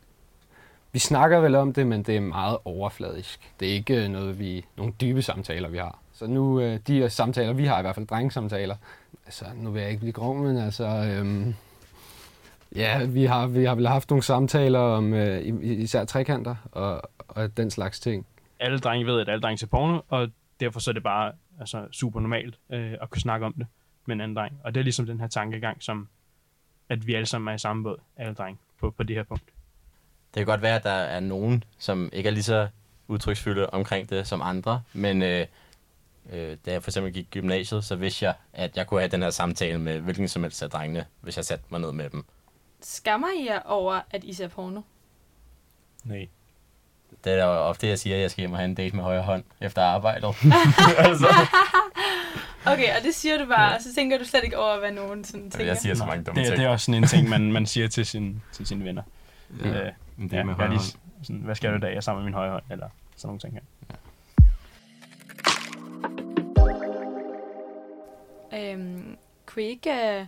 Vi 0.96 1.00
snakker 1.00 1.40
vel 1.40 1.56
om 1.56 1.74
det, 1.74 1.88
men 1.88 2.04
det 2.04 2.16
er 2.16 2.20
meget 2.20 2.58
overfladisk. 2.66 3.54
Det 3.60 3.70
er 3.70 3.74
ikke 3.74 4.04
øh, 4.04 4.10
noget, 4.10 4.40
vi, 4.40 4.66
nogle 4.78 4.94
dybe 5.02 5.22
samtaler, 5.22 5.70
vi 5.70 5.78
har. 5.78 6.00
Så 6.14 6.28
nu, 6.28 6.60
øh, 6.60 6.80
de 6.88 7.00
her 7.00 7.08
samtaler, 7.08 7.54
vi 7.54 7.66
har 7.66 7.80
i 7.80 7.82
hvert 7.82 7.96
fald 7.96 8.08
drengesamtaler, 8.08 8.76
altså 9.26 9.46
nu 9.56 9.72
vil 9.72 9.82
jeg 9.82 9.90
ikke 9.90 10.00
blive 10.00 10.14
grov, 10.14 10.36
men 10.36 10.58
altså, 10.58 10.86
øhm, 10.86 11.56
ja, 12.76 13.06
vi 13.06 13.26
har, 13.26 13.48
vi 13.48 13.66
har 13.66 13.76
vel 13.76 13.88
haft 13.88 14.10
nogle 14.10 14.24
samtaler 14.24 14.80
om 14.80 15.14
øh, 15.14 15.42
især 15.62 16.06
trekanter 16.06 16.56
og, 16.72 17.02
og 17.28 17.58
den 17.58 17.72
slags 17.72 18.00
ting. 18.00 18.26
Alle 18.60 18.80
drenge 18.80 19.06
ved, 19.06 19.22
at 19.22 19.30
alle 19.30 19.42
drenge 19.42 19.58
ser 19.58 19.68
porno, 19.68 20.00
og 20.10 20.30
derfor 20.60 20.80
så 20.80 20.92
er 20.92 20.94
det 20.94 21.04
bare 21.04 21.32
altså, 21.60 21.88
super 21.92 22.20
normalt 22.20 22.56
øh, 22.70 22.94
at 23.02 23.10
kunne 23.10 23.22
snakke 23.22 23.46
om 23.46 23.54
det 23.54 23.68
med 24.06 24.16
en 24.16 24.22
anden 24.22 24.38
dreng. 24.38 24.60
Og 24.64 24.74
det 24.74 24.80
er 24.80 24.84
ligesom 24.84 25.06
den 25.06 25.20
her 25.20 25.28
tankegang, 25.28 25.84
som 25.84 26.08
at 26.90 27.08
vi 27.08 27.14
alle 27.14 27.26
sammen 27.26 27.48
er 27.48 27.56
i 27.56 27.60
samme 27.60 27.84
båd, 27.84 27.98
alle 28.18 28.34
drenge, 28.34 28.60
på, 28.80 28.92
på 28.92 29.04
det 29.04 29.16
her 29.16 29.24
punkt. 29.24 29.55
Det 30.36 30.42
kan 30.42 30.46
godt 30.46 30.62
være, 30.62 30.76
at 30.76 30.84
der 30.84 30.90
er 30.90 31.20
nogen, 31.20 31.64
som 31.78 32.10
ikke 32.14 32.28
er 32.30 32.34
lige 32.34 32.44
så 32.44 32.68
udtryksfulde 33.08 33.70
omkring 33.70 34.10
det 34.10 34.28
som 34.28 34.42
andre, 34.42 34.82
men 34.94 35.22
øh, 35.22 35.46
øh, 36.34 36.58
da 36.66 36.72
jeg 36.72 36.84
for 36.84 36.90
eksempel 36.90 37.14
gik 37.14 37.24
i 37.24 37.28
gymnasiet, 37.32 37.84
så 37.86 37.96
vidste 37.96 38.26
jeg, 38.26 38.34
at 38.54 38.78
jeg 38.78 38.88
kunne 38.88 39.00
have 39.00 39.10
den 39.12 39.22
her 39.22 39.30
samtale 39.30 39.80
med 39.80 40.00
hvilken 40.00 40.28
som 40.28 40.44
helst 40.44 40.64
af 40.64 40.70
drengene, 40.70 41.06
hvis 41.22 41.38
jeg 41.38 41.46
satte 41.46 41.66
mig 41.70 41.80
ned 41.80 41.92
med 41.92 42.10
dem. 42.10 42.26
Skammer 42.82 43.28
I 43.40 43.46
jer 43.46 43.60
over, 43.66 44.00
at 44.12 44.24
I 44.24 44.34
ser 44.34 44.48
porno? 44.48 44.82
Nej. 46.04 46.28
Det 47.24 47.34
er 47.34 47.46
jo 47.46 47.52
ofte, 47.52 47.88
jeg 47.88 48.00
siger, 48.00 48.16
at 48.16 48.22
jeg 48.22 48.32
skal 48.32 48.42
hjem 48.42 48.52
og 48.52 48.58
have 48.58 48.66
en 48.66 48.76
date 48.76 48.96
med 48.96 49.04
højre 49.04 49.22
hånd 49.24 49.44
efter 49.62 49.82
arbejdet. 49.82 50.26
altså, 50.98 51.28
Okay, 52.66 52.98
og 52.98 53.04
det 53.04 53.16
siger 53.16 53.38
du 53.38 53.46
bare, 53.46 53.76
og 53.76 53.82
så 53.82 53.96
tænker 53.96 54.18
du 54.18 54.26
slet 54.26 54.44
ikke 54.44 54.58
over, 54.58 54.80
hvad 54.80 54.92
nogen 54.92 55.24
sådan 55.24 55.52
tænker. 55.52 55.66
jeg 55.66 55.78
siger 55.78 55.96
så 55.96 56.06
mange 56.06 56.24
dumme 56.24 56.42
det, 56.42 56.48
ting. 56.48 56.58
det 56.60 56.66
er 56.66 56.70
også 56.70 56.86
sådan 56.86 57.04
en 57.04 57.10
ting, 57.10 57.30
man, 57.30 57.52
man 57.52 57.66
siger 57.66 57.88
til, 57.88 58.06
sin, 58.06 58.42
til 58.54 58.68
sine 58.68 58.86
venner. 58.86 59.04
Ja, 59.64 59.86
Øh, 59.86 59.92
en 60.18 60.28
ja, 60.28 60.36
date 60.36 60.44
med 60.44 60.54
jeg 60.54 60.64
er 60.64 60.68
højre 60.68 60.70
lige, 60.70 60.80
hånd. 60.80 61.24
sådan, 61.24 61.42
hvad 61.42 61.56
skal 61.56 61.72
du 61.72 61.78
i 61.78 61.80
dag? 61.80 61.90
Jeg 61.90 61.96
er 61.98 62.02
sammen 62.02 62.24
med 62.24 62.32
min 62.32 62.34
højre 62.34 62.52
hånd, 62.52 62.64
eller 62.70 62.90
sådan 63.16 63.28
nogle 63.28 63.40
ting 63.40 63.54
her. 63.54 63.62
Øhm, 68.54 69.18
kunne 69.46 69.64
I 69.64 69.68
ikke 69.68 70.20
øh, 70.20 70.26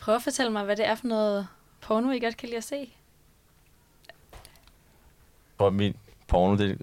prøve 0.00 0.16
at 0.16 0.22
fortælle 0.22 0.52
mig, 0.52 0.64
hvad 0.64 0.76
det 0.76 0.86
er 0.86 0.94
for 0.94 1.06
noget 1.06 1.48
porno, 1.80 2.10
I 2.10 2.20
godt 2.20 2.36
kan 2.36 2.48
lide 2.48 2.56
at 2.56 2.64
se? 2.64 2.92
For 5.58 5.70
min 5.70 5.96
porno, 6.28 6.56
det 6.56 6.82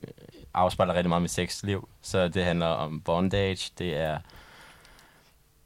afspejler 0.53 0.93
rigtig 0.93 1.09
meget 1.09 1.21
mit 1.21 1.31
sexliv. 1.31 1.89
Så 2.01 2.27
det 2.27 2.43
handler 2.43 2.67
om 2.67 3.01
bondage, 3.01 3.71
det 3.77 3.97
er 3.97 4.19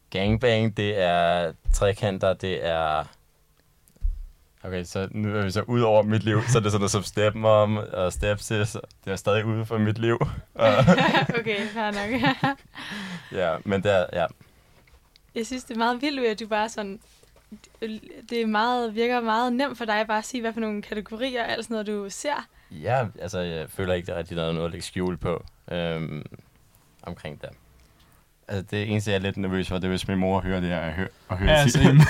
gangbang, 0.10 0.78
det 0.78 1.02
er 1.02 1.54
trekanter, 1.74 2.34
det 2.34 2.66
er... 2.66 3.04
Okay, 4.64 4.84
så 4.84 5.08
nu 5.12 5.38
er 5.38 5.44
vi 5.44 5.52
så 5.52 5.62
ud 5.62 5.82
over 5.82 6.04
mit 6.04 6.24
liv, 6.24 6.42
så 6.48 6.58
er 6.58 6.62
det 6.62 6.72
sådan 6.72 6.82
noget 6.82 6.92
som 6.92 7.04
stepmom 7.04 7.78
og 7.78 8.14
stepsis. 8.14 8.78
Det 9.06 9.12
er 9.12 9.16
stadig 9.16 9.46
ude 9.46 9.66
for 9.66 9.78
mit 9.78 9.98
liv. 9.98 10.18
Okay, 11.40 11.68
fair 11.68 11.92
nok. 11.92 12.38
ja, 13.42 13.58
men 13.66 13.84
det 13.84 13.92
er, 13.92 14.06
ja, 14.14 14.26
Jeg 15.36 15.46
synes, 15.46 15.64
det 15.64 15.74
er 15.74 15.78
meget 15.78 16.02
vildt, 16.02 16.26
at 16.28 16.40
du 16.40 16.48
bare 16.48 16.70
sådan... 16.70 17.00
Det 18.30 18.42
er 18.42 18.46
meget, 18.46 18.96
virker 18.96 19.22
meget 19.22 19.54
nemt 19.54 19.78
for 19.78 19.86
dig 19.86 20.06
bare 20.08 20.18
at 20.18 20.26
sige, 20.26 20.42
hvad 20.42 20.54
for 20.54 20.60
nogle 20.60 20.82
kategorier 20.82 21.44
og 21.44 21.52
alt 21.52 21.66
sådan 21.66 21.74
noget, 21.74 21.88
du 21.88 22.10
ser. 22.10 22.48
ja, 22.72 23.08
altså 23.22 23.40
jeg 23.40 23.70
føler 23.70 23.94
ikke, 23.94 24.06
der 24.06 24.14
er 24.14 24.18
rigtig 24.18 24.36
noget, 24.36 24.54
noget 24.54 24.66
at 24.66 24.72
lægge 24.72 24.86
skjul 24.86 25.18
på 25.18 25.44
øhm, 25.72 26.26
omkring 27.04 27.42
det. 27.42 27.50
Altså 28.48 28.66
det 28.72 28.92
eneste, 28.92 29.12
jeg 29.12 29.16
er 29.18 29.22
lidt 29.22 29.38
nervøs 29.38 29.68
for, 29.68 29.76
det 29.76 29.84
er, 29.84 29.90
hvis 29.90 30.08
min 30.08 30.18
mor 30.18 30.42
hører 30.42 30.60
det 30.60 30.70
her, 30.70 30.80
og 30.88 30.92
hører, 30.94 31.08
og 31.28 31.38
hører 31.38 31.52
Ja, 31.60 31.68
same. 31.68 32.02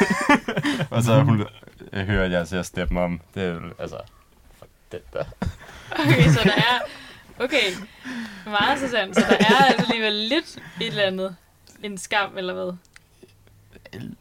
og 0.95 1.03
så 1.03 1.21
hun 1.21 1.45
hører, 1.93 2.25
at 2.25 2.31
jeg 2.31 2.47
ser 2.47 2.61
stepmom. 2.61 3.21
Det 3.35 3.43
er 3.43 3.59
altså, 3.79 3.97
fuck 4.59 4.69
det 4.91 5.01
der. 5.13 5.23
Okay, 5.99 6.23
så 6.23 6.39
der 6.43 6.51
er... 6.55 6.79
Okay, 7.39 7.67
meget 8.45 8.71
interessant. 8.75 9.15
Så 9.15 9.21
der 9.29 9.35
er 9.35 9.65
altså 9.65 9.85
alligevel 9.89 10.13
lidt 10.13 10.57
et 10.81 10.87
eller 10.87 11.03
andet. 11.03 11.35
En 11.83 11.97
skam, 11.97 12.37
eller 12.37 12.53
hvad? 12.53 12.73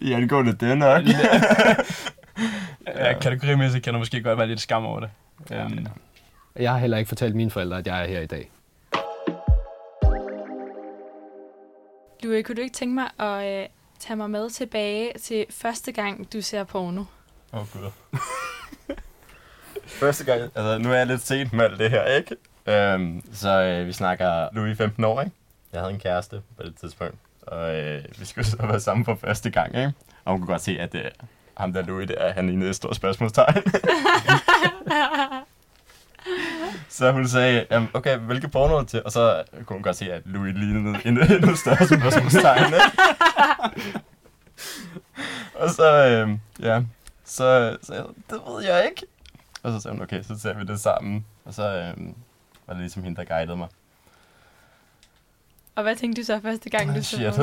I 0.01 0.13
angående 0.13 0.53
det 0.53 0.79
nok. 0.79 1.03
Ja, 2.87 3.19
kategorimæssigt 3.19 3.85
kan 3.85 3.93
der 3.93 3.99
måske 3.99 4.23
godt 4.23 4.39
være 4.39 4.47
lidt 4.49 4.61
skam 4.61 4.85
over 4.85 5.01
det. 5.01 5.11
Ja. 5.51 5.65
Øhm, 5.65 5.87
Jeg 6.57 6.71
har 6.73 6.79
heller 6.79 6.99
ikke 6.99 7.09
fortalt 7.09 7.35
mine 7.35 7.51
forældre, 7.51 7.79
at 7.79 7.87
jeg 7.87 8.03
er 8.03 8.07
her 8.09 8.21
i 8.21 8.27
dag. 8.27 8.51
Louis, 12.23 12.47
kunne 12.47 12.57
du 12.57 12.61
ikke 12.61 12.75
tænke 12.75 12.95
mig 12.95 13.11
at 13.19 13.63
øh, 13.63 13.69
tage 13.99 14.17
mig 14.17 14.31
med 14.31 14.51
tilbage 14.51 15.13
til 15.19 15.47
første 15.51 15.93
gang, 15.93 16.33
du 16.33 16.41
ser 16.41 16.65
porno? 16.65 17.05
Åh, 17.53 17.61
oh, 17.61 17.67
gud. 17.73 17.91
Første 19.87 20.25
gang, 20.25 20.43
altså 20.43 20.79
nu 20.79 20.93
er 20.93 20.97
jeg 20.97 21.07
lidt 21.07 21.21
sent 21.21 21.53
med 21.53 21.65
alt 21.65 21.79
det 21.79 21.91
her, 21.91 22.05
ikke? 22.05 22.37
Øhm, 22.67 23.23
så 23.35 23.63
øh, 23.63 23.87
vi 23.87 23.93
snakker 23.93 24.49
Louis 24.53 24.79
15 24.79 25.05
år, 25.05 25.21
ikke? 25.21 25.37
Jeg 25.73 25.81
havde 25.81 25.93
en 25.93 26.01
kæreste 26.01 26.43
på 26.57 26.63
det 26.63 26.77
tidspunkt, 26.77 27.17
og 27.43 27.75
øh, 27.75 28.05
vi 28.19 28.25
skulle 28.25 28.45
så 28.45 28.57
være 28.67 28.81
sammen 28.81 29.05
for 29.05 29.15
første 29.15 29.51
gang, 29.51 29.77
ikke? 29.77 29.93
Og 30.25 30.33
hun 30.33 30.41
kunne 30.41 30.53
godt 30.53 30.63
se, 30.63 30.79
at 30.79 30.95
øh, 30.95 31.05
ham 31.57 31.73
der 31.73 31.83
Louis, 31.83 32.09
der, 32.09 32.33
han 32.33 32.47
lignede 32.47 32.71
et 32.71 32.77
stort 32.77 32.97
spørgsmålstegn. 32.97 33.55
så 36.93 37.13
hun 37.13 37.29
sagde, 37.29 37.67
jamen, 37.71 37.89
okay, 37.95 38.19
hvilke 38.19 38.49
porno 38.49 38.77
er 38.77 38.85
til? 38.85 39.03
Og 39.05 39.13
så 39.13 39.45
kunne 39.67 39.77
hun 39.77 39.83
godt 39.83 39.97
se, 39.97 40.13
at 40.13 40.23
Louis 40.25 40.55
lignede 40.55 40.99
en 41.05 41.19
endnu 41.33 41.57
større 41.57 41.87
spørgsmålstegn, 41.87 42.75
og 45.55 45.71
så, 45.71 46.07
øh, 46.07 46.39
ja, 46.61 46.83
så 47.25 47.45
jeg, 47.89 48.05
det 48.31 48.41
ved 48.47 48.65
jeg 48.65 48.85
ikke. 48.85 49.03
Og 49.63 49.73
så 49.73 49.81
sagde 49.81 49.97
hun, 49.97 50.03
okay, 50.03 50.23
så 50.23 50.39
ser 50.39 50.55
vi 50.55 50.65
det 50.65 50.81
sammen. 50.81 51.27
Og 51.45 51.55
så 51.55 51.63
øh, 51.63 52.07
var 52.67 52.75
det 52.75 52.81
ligesom 52.81 53.03
hende, 53.03 53.17
der 53.17 53.25
guidede 53.25 53.57
mig. 53.57 53.69
Og 55.75 55.83
hvad 55.83 55.97
tænkte 55.97 56.23
du 56.23 56.27
så 56.27 56.41
første 56.41 56.71
gang, 56.71 56.97
du 56.97 57.03
så 57.03 57.17
Shit. 57.17 57.35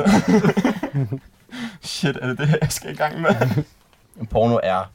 Shit, 1.90 2.16
er 2.16 2.26
det 2.26 2.38
det, 2.38 2.58
jeg 2.60 2.72
skal 2.72 2.92
i 2.92 2.96
gang 2.96 3.20
med? 3.20 3.64
Porno 4.30 4.60
er 4.62 4.92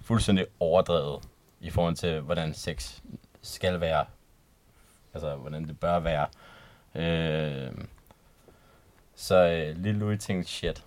fuldstændig 0.00 0.46
overdrevet 0.60 1.22
i 1.60 1.70
forhold 1.70 1.96
til, 1.96 2.20
hvordan 2.20 2.54
sex 2.54 2.98
skal 3.42 3.80
være. 3.80 4.04
Altså, 5.14 5.36
hvordan 5.36 5.68
det 5.68 5.80
bør 5.80 5.98
være. 5.98 6.26
Øh, 6.94 7.72
så 9.14 9.34
øh, 9.34 9.76
lille 9.76 10.00
Louis 10.00 10.24
tænkte, 10.24 10.50
shit. 10.50 10.84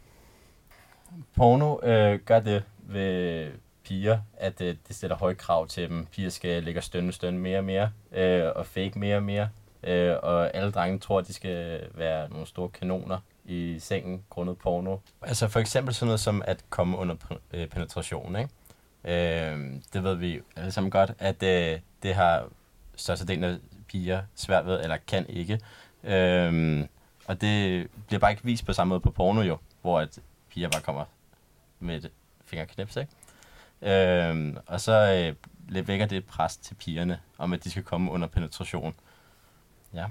Porno 1.36 1.80
øh, 1.84 2.20
gør 2.20 2.40
det 2.40 2.64
ved 2.78 3.52
piger, 3.84 4.20
at 4.38 4.62
øh, 4.62 4.76
det 4.88 4.96
stiller 4.96 5.16
høje 5.16 5.34
krav 5.34 5.68
til 5.68 5.90
dem. 5.90 6.06
Piger 6.06 6.30
skal 6.30 6.64
ligge 6.64 6.80
og 6.80 6.84
stønne, 6.84 7.12
stønne 7.12 7.40
mere 7.40 7.58
og 7.58 7.64
mere, 7.64 7.92
øh, 8.12 8.52
og 8.56 8.66
fake 8.66 9.00
mere 9.00 9.16
og 9.16 9.24
mere. 9.24 9.50
Øh, 9.84 10.16
og 10.24 10.56
alle 10.56 10.72
drenge 10.72 11.00
tror, 11.00 11.20
at 11.20 11.28
de 11.28 11.34
skal 11.34 11.88
være 11.94 12.30
nogle 12.30 12.48
store 12.48 12.70
kanoner 12.70 13.18
i 13.46 13.80
sengen 13.80 14.24
grundet 14.30 14.58
porno. 14.58 14.98
Altså 15.22 15.48
for 15.48 15.60
eksempel 15.60 15.94
sådan 15.94 16.08
noget 16.08 16.20
som 16.20 16.42
at 16.46 16.66
komme 16.70 16.98
under 16.98 17.16
øh, 17.54 17.68
penetration, 17.68 18.36
ikke? 18.36 18.50
Øh, 19.04 19.74
det 19.94 20.04
ved 20.04 20.16
vi 20.16 20.42
alle 20.56 20.72
sammen 20.72 20.92
godt, 20.92 21.12
at 21.20 21.44
øh, 21.44 21.80
det 22.04 22.16
har 22.16 22.48
størstedelen 22.96 23.44
af 23.44 23.58
piger 23.88 24.24
svært 24.36 24.66
ved, 24.66 24.82
eller 24.82 24.98
kan 25.08 25.26
ikke. 25.30 25.60
Øh, 26.04 26.84
og 27.28 27.42
det 27.42 27.88
bliver 28.08 28.20
bare 28.20 28.32
ikke 28.32 28.44
vist 28.44 28.66
på 28.66 28.74
samme 28.74 28.90
måde 28.90 29.00
på 29.00 29.12
porno 29.12 29.42
jo, 29.42 29.58
hvor 29.82 30.00
at 30.00 30.20
piger 30.50 30.70
bare 30.70 30.82
kommer 30.82 31.06
med 31.80 31.96
et 31.96 32.12
fingerknips, 32.46 32.96
ikke? 32.96 33.12
Øh, 33.82 34.56
og 34.66 34.82
så 34.82 35.36
øh, 35.72 35.88
vækker 35.88 36.06
det 36.06 36.18
et 36.18 36.26
pres 36.26 36.58
til 36.58 36.76
pigerne, 36.76 37.20
om 37.38 37.54
at 37.54 37.64
de 37.64 37.72
skal 37.72 37.84
komme 37.84 38.12
under 38.12 38.28
penetration. 38.28 38.96
Ja. 39.94 40.06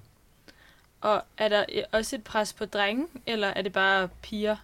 Og 1.00 1.22
er 1.38 1.48
der 1.48 1.64
også 1.92 2.16
et 2.16 2.24
pres 2.24 2.52
på 2.52 2.64
drenge, 2.64 3.06
eller 3.26 3.48
er 3.48 3.62
det 3.62 3.72
bare 3.72 4.08
piger? 4.22 4.56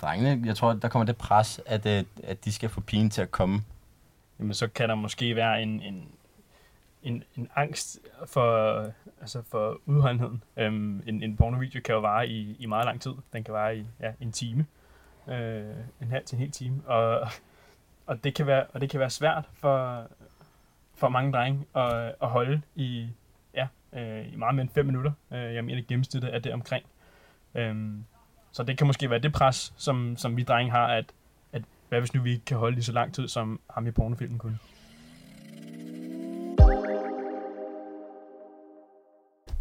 Drengene, 0.00 0.46
jeg 0.46 0.56
tror, 0.56 0.72
der 0.72 0.88
kommer 0.88 1.06
det 1.06 1.16
pres, 1.16 1.60
at, 1.66 1.86
øh, 1.86 2.04
at 2.22 2.44
de 2.44 2.52
skal 2.52 2.68
få 2.68 2.80
pigen 2.80 3.10
til 3.10 3.22
at 3.22 3.30
komme. 3.30 3.64
Jamen, 4.38 4.54
så 4.54 4.68
kan 4.68 4.88
der 4.88 4.94
måske 4.94 5.36
være 5.36 5.62
en, 5.62 5.82
en, 5.82 6.08
en, 7.02 7.24
en 7.36 7.48
angst 7.56 8.00
for, 8.26 8.78
altså 9.20 9.42
for 9.50 9.80
udholdenheden. 9.86 10.42
Øhm, 10.56 11.02
en, 11.06 11.22
en 11.22 11.36
pornovideo 11.36 11.80
kan 11.84 11.94
jo 11.94 12.00
vare 12.00 12.28
i, 12.28 12.56
i 12.58 12.66
meget 12.66 12.86
lang 12.86 13.00
tid. 13.00 13.12
Den 13.32 13.44
kan 13.44 13.54
vare 13.54 13.76
i 13.76 13.86
ja, 14.00 14.12
en 14.20 14.32
time. 14.32 14.66
Øh, 15.28 15.76
en 16.00 16.10
halv 16.10 16.24
til 16.24 16.36
en 16.36 16.40
hel 16.40 16.50
time. 16.50 16.82
Og, 16.86 17.28
og, 18.06 18.24
det 18.24 18.34
kan 18.34 18.46
være, 18.46 18.64
og 18.66 18.80
det 18.80 18.90
kan 18.90 19.00
være 19.00 19.10
svært 19.10 19.48
for, 19.52 20.06
for 20.94 21.08
mange 21.08 21.32
drenge 21.32 21.64
at, 21.76 22.14
at 22.22 22.28
holde 22.28 22.62
i, 22.74 23.08
ja, 23.54 23.68
øh, 23.92 24.32
i 24.32 24.36
meget 24.36 24.54
mere 24.54 24.62
end 24.62 24.70
5 24.70 24.86
minutter. 24.86 25.12
Øh, 25.32 25.54
jeg 25.54 25.64
mener, 25.64 25.80
at 25.80 25.86
gennemsnittet 25.86 26.34
er 26.34 26.38
det 26.38 26.52
omkring. 26.52 26.84
Øhm, 27.54 28.04
så 28.52 28.62
det 28.62 28.78
kan 28.78 28.86
måske 28.86 29.10
være 29.10 29.18
det 29.18 29.32
pres, 29.32 29.74
som, 29.76 30.16
som 30.16 30.36
vi 30.36 30.42
drenge 30.42 30.70
har, 30.70 30.86
at, 30.86 31.04
at 31.52 31.62
hvad 31.88 32.00
hvis 32.00 32.14
nu 32.14 32.22
vi 32.22 32.30
ikke 32.30 32.44
kan 32.44 32.56
holde 32.56 32.74
lige 32.74 32.84
så 32.84 32.92
lang 32.92 33.14
tid, 33.14 33.28
som 33.28 33.60
ham 33.70 33.86
i 33.86 33.90
pornofilmen 33.90 34.38
kunne. 34.38 34.58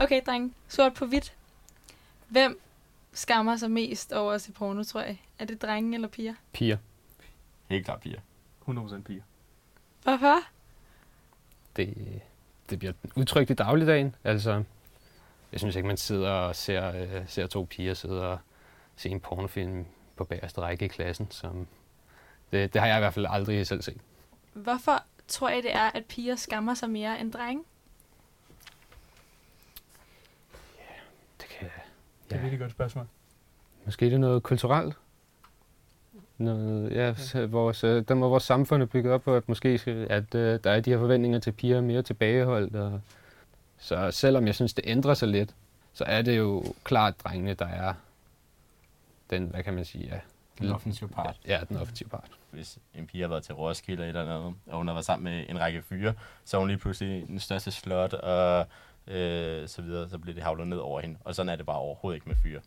Okay, 0.04 0.22
dreng. 0.26 0.56
Sort 0.68 0.94
på 0.94 1.06
hvidt. 1.06 1.34
Hvem 2.28 2.62
skammer 3.14 3.58
sig 3.58 3.72
mest 3.72 4.14
over 4.14 4.34
at 4.34 4.42
se 4.42 4.52
porno, 4.52 4.84
tror 4.84 5.02
jeg? 5.02 5.22
Er 5.40 5.46
det 5.46 5.62
drenge 5.62 5.96
eller 5.96 6.08
piger? 6.08 6.34
Piger. 6.54 6.78
Helt 7.70 7.86
klart 7.86 8.00
piger. 8.00 8.20
100% 8.68 9.02
piger. 9.02 9.22
Hvorfor? 10.04 10.36
Det, 11.76 12.22
det 12.70 12.80
bliver 12.80 12.94
udtrykt 13.16 13.50
i 13.50 13.54
dagligdagen. 13.54 14.16
Altså, 14.24 14.64
jeg 15.52 15.60
synes 15.60 15.76
ikke, 15.76 15.88
man 15.88 15.98
sidder 15.98 16.32
og 16.32 16.56
ser, 16.56 17.02
øh, 17.02 17.28
ser 17.28 17.48
to 17.48 17.68
piger 17.70 17.94
sidde 17.94 18.32
og 18.32 18.40
se 18.96 19.10
en 19.10 19.20
pornofilm 19.20 19.86
på 20.16 20.24
bagerste 20.24 20.62
række 20.62 20.86
i 20.86 20.88
klassen. 20.88 21.32
Som, 21.32 21.68
det, 22.52 22.74
det 22.74 22.82
har 22.82 22.88
jeg 22.88 22.98
i 22.98 23.00
hvert 23.00 23.14
fald 23.14 23.26
aldrig 23.30 23.68
selv 23.68 23.82
set. 23.82 24.02
Hvorfor 24.54 25.04
tror 25.28 25.50
jeg, 25.50 25.64
det 25.64 25.76
er, 25.76 25.90
at 25.94 26.06
piger 26.06 26.36
skammer 26.36 26.74
sig 26.74 26.90
mere 26.90 27.20
end 27.20 27.32
drenge? 27.32 27.64
Det 31.42 31.50
kan, 31.50 31.70
Det 32.32 32.36
er 32.36 32.40
et 32.40 32.44
virkelig 32.44 32.60
godt 32.60 32.72
spørgsmål. 32.72 33.08
Måske 33.86 34.06
det 34.06 34.14
er 34.14 34.18
noget 34.18 34.44
kulturelt. 34.44 34.96
Noget, 36.38 36.92
ja, 36.92 37.16
ja. 37.34 37.46
Vores, 37.46 37.84
øh, 37.84 38.04
der 38.08 38.16
må 38.16 38.30
vores 38.30 38.44
samfund 38.44 38.82
er 38.82 38.86
bygget 38.86 39.14
op 39.14 39.22
på, 39.22 39.36
at 39.36 39.50
måske 39.50 39.78
skal, 39.78 40.08
at, 40.10 40.36
uh, 40.36 40.42
der 40.42 40.72
er 40.72 40.80
de 40.80 40.90
her 40.90 40.98
forventninger 40.98 41.40
til 41.40 41.52
piger 41.52 41.82
mere 41.82 42.02
tilbageholdt. 42.02 42.76
Og, 42.76 43.02
så 43.78 44.12
selvom 44.12 44.48
jeg 44.48 44.56
synes, 44.56 44.74
det 44.74 44.84
ændrer 44.88 45.14
sig 45.14 45.28
lidt, 45.28 45.56
så 45.94 46.04
er 46.04 46.22
det 46.22 46.38
jo 46.38 46.64
klart 46.84 47.14
drengene, 47.24 47.54
der 47.54 47.66
er 47.68 47.94
den, 49.30 49.46
hvad 49.46 49.64
kan 49.64 49.74
man 49.74 49.86
sige, 49.86 50.08
ja, 50.08 50.20
den 50.60 50.72
offensive 50.72 51.10
part. 51.10 51.40
Ja, 51.48 51.60
den 51.70 51.78
offensive 51.78 52.10
part. 52.10 52.30
Hvis 52.52 52.80
en 52.96 53.08
pige 53.08 53.22
har 53.22 53.28
været 53.28 53.44
til 53.44 53.56
Roskilde 53.56 54.08
eller 54.08 54.26
noget, 54.26 54.56
og 54.66 54.78
hun 54.78 54.88
har 54.88 54.94
været 54.94 55.06
sammen 55.06 55.34
med 55.34 55.46
en 55.50 55.60
række 55.60 55.82
fyre, 55.82 56.14
så 56.46 56.58
er 56.58 56.60
hun 56.60 56.68
lige 56.68 56.78
pludselig 56.78 57.28
den 57.28 57.40
største 57.40 57.72
slot, 57.72 58.14
og 58.14 58.68
øh, 59.08 59.68
så 59.68 59.82
videre, 59.82 60.10
så 60.10 60.18
bliver 60.18 60.36
det 60.36 60.44
havlet 60.44 60.68
ned 60.68 60.78
over 60.78 61.02
hende. 61.02 61.18
Og 61.24 61.36
sådan 61.36 61.50
er 61.50 61.56
det 61.56 61.66
bare 61.66 61.78
overhovedet 61.78 62.16
ikke 62.16 62.30
med 62.30 62.36
fyre. 62.44 62.62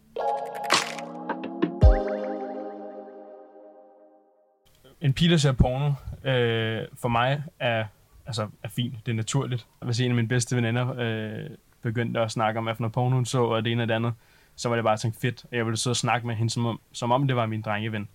En 5.01 5.13
pige, 5.13 5.31
der 5.31 5.37
ser 5.37 5.53
porno, 5.53 5.93
øh, 6.31 6.89
for 6.95 7.09
mig 7.09 7.43
er, 7.59 7.85
altså, 8.27 8.49
er 8.63 8.69
fint. 8.69 8.95
Det 9.07 9.13
er 9.13 9.17
naturligt. 9.17 9.67
Hvis 9.83 10.01
en 10.01 10.11
af 10.11 10.15
mine 10.15 10.29
bedste 10.29 10.57
veninder 10.57 10.95
øh, 10.99 11.51
begyndte 11.83 12.21
at 12.21 12.31
snakke 12.31 12.59
om, 12.59 12.65
hvad 12.65 12.75
for 12.75 12.83
noget 12.83 12.93
porno 12.93 13.15
hun 13.15 13.27
så, 13.27 13.43
og 13.43 13.65
det 13.65 13.73
ene 13.73 13.83
og 13.83 13.89
det 13.89 13.95
andet, 13.95 14.15
så 14.57 14.69
var 14.69 14.77
det 14.77 14.85
bare 14.85 14.99
sådan 14.99 15.15
fedt, 15.15 15.45
at 15.51 15.57
jeg 15.57 15.67
ville 15.67 15.77
sidde 15.77 15.93
og 15.93 15.97
snakke 15.97 16.27
med 16.27 16.35
hende, 16.35 16.51
som 16.51 16.67
om, 16.67 16.81
som 16.93 17.13
om 17.13 17.27
det 17.27 17.37
var 17.37 17.47
min 17.47 17.63
drengeven. 17.63 18.09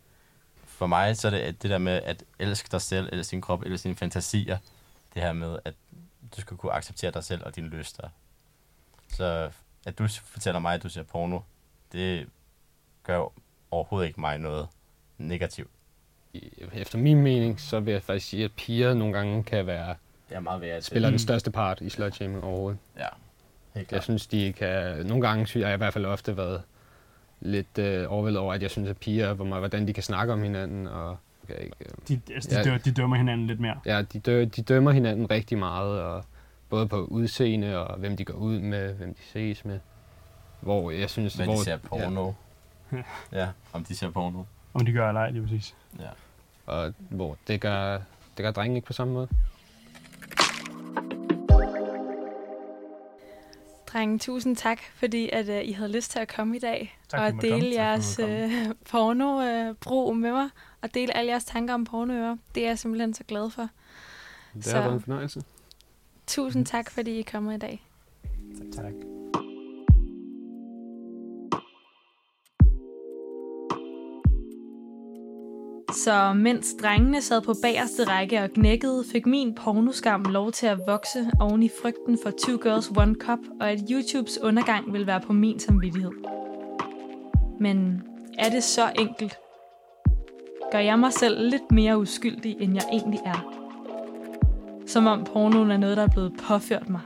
For 0.66 0.88
mig 0.88 1.18
så 1.18 1.28
er 1.28 1.32
det 1.32 1.64
det 1.64 1.70
der 1.70 1.78
med 1.78 2.02
at 2.06 2.24
elske 2.40 2.70
dig 2.72 2.82
selv, 2.82 3.10
eller 3.12 3.24
sin 3.24 3.42
krop, 3.42 3.64
eller 3.64 3.78
sine 3.78 3.96
fantasier. 3.96 4.58
Det 5.14 5.22
her 5.22 5.34
med, 5.34 5.58
at 5.66 5.74
du 6.36 6.42
skal 6.42 6.58
kunne 6.58 6.72
acceptere 6.72 7.12
dig 7.12 7.24
selv 7.24 7.46
og 7.46 7.56
dine 7.56 7.68
lyster. 7.68 8.10
Så 9.10 9.52
at 9.86 10.00
du 10.00 10.08
fortæller 10.08 10.60
mig, 10.60 10.74
at 10.74 10.84
du 10.84 10.90
ser 10.90 11.04
porno, 11.04 11.40
det 11.92 12.28
gør 13.04 13.32
overhovedet 13.72 14.08
ikke 14.08 14.20
mig 14.20 14.38
noget 14.38 14.68
negativt. 15.18 15.70
Efter 16.74 16.98
min 16.98 17.22
mening, 17.22 17.60
så 17.60 17.80
vil 17.80 17.92
jeg 17.92 18.04
faktisk 18.04 18.28
sige, 18.30 18.44
at 18.46 18.52
piger 18.52 18.94
nogle 18.94 19.14
gange 19.14 19.44
kan 19.44 19.68
være... 19.68 19.96
Det 20.30 20.36
er 20.36 20.40
meget 20.40 20.62
værd 20.62 20.82
Spiller 20.82 21.10
den 21.10 21.20
største 21.20 21.52
part 21.52 21.82
i 21.82 21.90
slutshaming 21.90 22.44
overhovedet. 22.44 22.80
Ja, 22.98 23.08
Helt 23.76 23.92
jeg 23.92 24.04
synes, 24.04 24.28
de 24.28 24.54
kan... 24.54 25.06
Nogle 25.06 25.28
gange 25.28 25.48
synes 25.48 25.66
jeg 25.66 25.74
i 25.74 25.78
hvert 25.78 25.94
fald 25.94 26.06
ofte 26.06 26.38
været 26.38 26.62
lidt 27.40 27.78
øh, 27.78 28.12
overvældet 28.12 28.42
over, 28.42 28.54
at 28.54 28.62
jeg 28.62 28.72
synes, 28.72 28.90
at 28.90 28.98
piger, 28.98 29.34
hvor 29.34 29.46
meget, 29.46 29.62
hvordan 29.62 29.88
de 29.88 29.94
kan 29.94 30.04
snakke 30.04 30.34
om 30.34 30.44
hinanden. 30.44 30.88
Og, 30.88 31.18
okay, 31.52 31.64
ikke, 31.64 31.76
øh, 31.80 31.92
de, 32.08 32.34
altså, 32.34 32.50
de, 32.50 32.56
ja, 32.56 32.64
dør, 32.64 32.78
de 32.78 32.92
dømmer 32.92 33.18
hinanden 33.18 33.48
lidt 33.48 33.60
mere. 33.60 33.80
Ja, 33.86 34.02
de, 34.02 34.20
dør, 34.20 34.46
de 34.46 34.62
dømmer 34.62 34.92
hinanden 34.92 35.32
rigtig 35.32 35.58
meget, 35.58 36.02
og 36.02 36.24
både 36.70 36.88
på 36.88 37.06
udseende, 37.06 37.88
og 37.88 38.00
hvem 38.00 38.18
de 38.18 38.26
går 38.26 38.34
ud 38.34 38.60
med, 38.60 38.94
hvem 38.94 39.14
de 39.14 39.22
ses 39.22 39.66
med. 39.66 39.80
Hvor 40.60 40.92
jeg 40.92 41.10
synes... 41.10 41.36
Hvad 41.36 41.46
hvor, 41.46 41.56
de 41.56 41.64
ser 41.64 41.78
porno. 41.78 42.32
Ja. 42.92 42.98
ja, 43.40 43.48
om 43.74 43.84
de 43.84 43.96
ser 43.96 44.10
porno. 44.10 44.44
Om 44.74 44.86
de 44.86 44.92
gør 44.92 45.08
eller 45.08 45.22
ej, 45.22 45.30
er 45.30 45.42
præcis. 45.42 45.76
Ja. 46.00 46.10
Og 46.66 46.94
hvor 47.10 47.38
det 47.48 47.62
gør, 47.62 47.94
det 48.38 48.44
gør 48.44 48.52
drengen 48.52 48.76
ikke 48.76 48.88
på 48.88 48.94
samme 48.94 49.14
måde. 49.14 49.28
Drenge, 53.94 54.20
tusind 54.20 54.56
tak, 54.56 54.80
fordi 54.96 55.30
at, 55.34 55.50
uh, 55.50 55.70
I 55.70 55.72
havde 55.72 55.92
lyst 55.92 56.12
til 56.12 56.20
at 56.20 56.28
komme 56.28 56.56
i 56.56 56.60
dag 56.60 57.00
tak, 57.10 57.20
og 57.20 57.28
at 57.28 57.34
dele 57.42 57.72
jeres 57.74 58.20
uh, 58.20 58.52
porno-brug 58.90 60.10
uh, 60.10 60.18
med 60.18 60.32
mig 60.32 60.50
og 60.82 60.94
dele 60.94 61.18
alle 61.18 61.32
jeres 61.32 61.46
tanker 61.46 61.74
om 61.74 61.84
pornoører. 61.84 62.38
Det 62.56 62.64
er 62.64 62.68
jeg 62.68 62.80
simpelthen 62.80 63.14
så 63.14 63.24
glad 63.28 63.50
for. 63.50 63.70
Det 64.54 64.74
har 64.74 64.82
været 64.82 64.94
en 64.94 65.02
fornøjelse. 65.02 65.42
Tusind 66.28 66.66
tak, 66.66 66.92
fordi 66.92 67.12
I 67.12 67.20
er 67.20 67.24
kommet 67.32 67.56
i 67.56 67.60
dag. 67.60 67.86
Tak. 68.76 68.84
tak. 68.84 69.19
Så 76.10 76.34
mens 76.34 76.76
drengene 76.82 77.22
sad 77.22 77.42
på 77.42 77.54
bagerste 77.62 78.04
række 78.04 78.42
og 78.42 78.50
gnækkede, 78.56 79.04
fik 79.12 79.26
min 79.26 79.56
pornoskam 79.56 80.24
lov 80.24 80.52
til 80.52 80.68
at 80.68 80.80
vokse 80.88 81.32
oven 81.40 81.64
i 81.64 81.70
frygten 81.82 82.18
for 82.24 82.32
Two 82.46 82.58
Girls 82.58 82.92
One 82.98 83.16
Cup, 83.16 83.40
og 83.62 83.72
at 83.72 83.80
YouTubes 83.92 84.38
undergang 84.42 84.94
vil 84.94 85.08
være 85.08 85.22
på 85.22 85.34
min 85.34 85.60
samvittighed. 85.60 86.12
Men 87.60 88.04
er 88.38 88.50
det 88.50 88.64
så 88.64 88.92
enkelt? 89.00 89.38
Gør 90.72 90.80
jeg 90.80 91.00
mig 91.00 91.14
selv 91.14 91.50
lidt 91.50 91.72
mere 91.72 91.98
uskyldig, 92.00 92.58
end 92.60 92.74
jeg 92.74 92.84
egentlig 92.92 93.20
er? 93.26 93.54
Som 94.88 95.08
om 95.08 95.24
pornoen 95.24 95.72
er 95.72 95.78
noget, 95.78 95.98
der 95.98 96.04
er 96.04 96.08
blevet 96.08 96.34
påført 96.48 96.90
mig. 96.90 97.02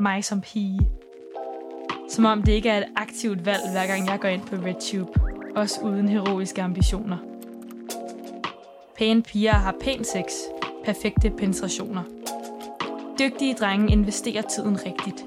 Mig 0.00 0.24
som 0.24 0.40
pige. 0.40 0.80
Som 2.08 2.24
om 2.24 2.42
det 2.42 2.52
ikke 2.52 2.68
er 2.68 2.78
et 2.78 2.88
aktivt 2.96 3.46
valg, 3.46 3.62
hver 3.72 3.86
gang 3.86 4.06
jeg 4.06 4.20
går 4.20 4.28
ind 4.28 4.42
på 4.42 4.56
RedTube. 4.56 5.20
Også 5.56 5.80
uden 5.80 6.08
heroiske 6.08 6.62
ambitioner. 6.62 7.29
Pæne 9.00 9.22
piger 9.22 9.52
har 9.52 9.74
pæn 9.80 10.04
sex. 10.04 10.32
Perfekte 10.84 11.30
penetrationer. 11.30 12.02
Dygtige 13.18 13.54
drenge 13.54 13.92
investerer 13.92 14.42
tiden 14.42 14.78
rigtigt. 14.86 15.24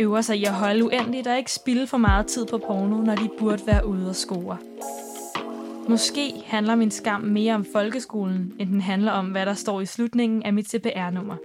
Øver 0.00 0.20
sig 0.20 0.36
i 0.38 0.44
at 0.44 0.52
holde 0.52 0.84
uendeligt 0.84 1.26
og 1.26 1.38
ikke 1.38 1.52
spilde 1.52 1.86
for 1.86 1.96
meget 1.96 2.26
tid 2.26 2.46
på 2.46 2.58
porno, 2.58 3.02
når 3.02 3.14
de 3.14 3.30
burde 3.38 3.62
være 3.66 3.86
ude 3.86 4.08
og 4.08 4.16
score. 4.16 4.56
Måske 5.88 6.32
handler 6.46 6.74
min 6.74 6.90
skam 6.90 7.20
mere 7.20 7.54
om 7.54 7.66
folkeskolen, 7.72 8.54
end 8.58 8.68
den 8.68 8.80
handler 8.80 9.12
om, 9.12 9.26
hvad 9.26 9.46
der 9.46 9.54
står 9.54 9.80
i 9.80 9.86
slutningen 9.86 10.42
af 10.42 10.52
mit 10.52 10.70
CPR-nummer. 10.70 11.36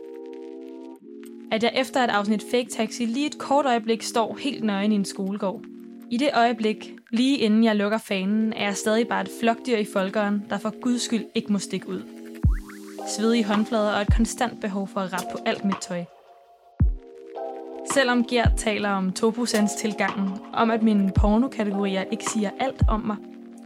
At 1.51 1.63
jeg 1.63 1.71
efter 1.75 2.03
et 2.03 2.09
afsnit 2.09 2.43
Fake 2.51 2.69
Taxi 2.69 3.05
lige 3.05 3.27
et 3.27 3.37
kort 3.37 3.65
øjeblik 3.65 4.01
står 4.01 4.37
helt 4.39 4.63
nøgen 4.63 4.91
i 4.91 4.95
en 4.95 5.05
skolegård. 5.05 5.61
I 6.11 6.17
det 6.17 6.29
øjeblik, 6.33 6.93
lige 7.11 7.37
inden 7.37 7.63
jeg 7.63 7.75
lukker 7.75 7.97
fanen, 7.97 8.53
er 8.53 8.63
jeg 8.65 8.77
stadig 8.77 9.07
bare 9.07 9.21
et 9.21 9.29
flokdyr 9.39 9.77
i 9.77 9.87
folkeren, 9.93 10.45
der 10.49 10.57
for 10.57 10.79
guds 10.81 11.01
skyld 11.01 11.25
ikke 11.35 11.51
må 11.51 11.59
stikke 11.59 11.89
ud. 11.89 12.01
Svedige 13.07 13.43
håndflader 13.43 13.91
og 13.91 14.01
et 14.01 14.15
konstant 14.15 14.61
behov 14.61 14.87
for 14.87 14.99
at 14.99 15.13
rette 15.13 15.27
på 15.31 15.37
alt 15.45 15.65
mit 15.65 15.77
tøj. 15.81 16.03
Selvom 17.93 18.25
Gert 18.25 18.51
taler 18.57 18.89
om 18.89 19.13
2% 19.19 19.79
tilgangen, 19.79 20.29
om 20.53 20.71
at 20.71 20.83
mine 20.83 21.11
pornokategorier 21.15 22.03
ikke 22.11 22.25
siger 22.25 22.49
alt 22.59 22.81
om 22.87 22.99
mig, 22.99 23.17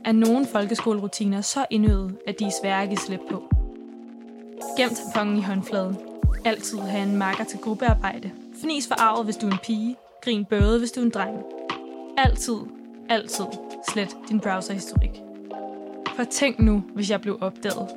er 0.06 0.12
nogle 0.12 0.46
folkeskolerutiner 0.46 1.42
så 1.42 1.66
indøvet, 1.70 2.18
at 2.28 2.40
de 2.40 2.46
er 2.46 2.52
svære 2.62 2.84
at 2.84 2.90
give 2.90 2.98
slip 2.98 3.22
på. 3.30 3.44
Gem 4.78 4.90
tamponen 4.90 5.38
i 5.38 5.42
håndfladen. 5.42 5.98
Altid 6.46 6.80
have 6.80 7.04
en 7.04 7.18
marker 7.18 7.44
til 7.44 7.60
gruppearbejde. 7.60 8.32
Fnis 8.62 8.88
for 8.88 8.96
arvet, 8.96 9.26
hvis 9.26 9.38
du 9.38 9.48
er 9.48 9.52
en 9.52 9.58
pige. 9.64 9.96
Grin 10.24 10.46
bøde, 10.46 10.80
hvis 10.80 10.92
du 10.92 11.00
er 11.00 11.06
en 11.06 11.12
dreng. 11.12 11.61
Altid, 12.17 12.58
altid 13.10 13.45
slet 13.89 14.15
din 14.30 14.39
browserhistorik. 14.39 15.21
For 16.15 16.24
tænk 16.24 16.60
nu, 16.60 16.84
hvis 16.93 17.10
jeg 17.10 17.21
blev 17.21 17.38
opdaget. 17.41 17.88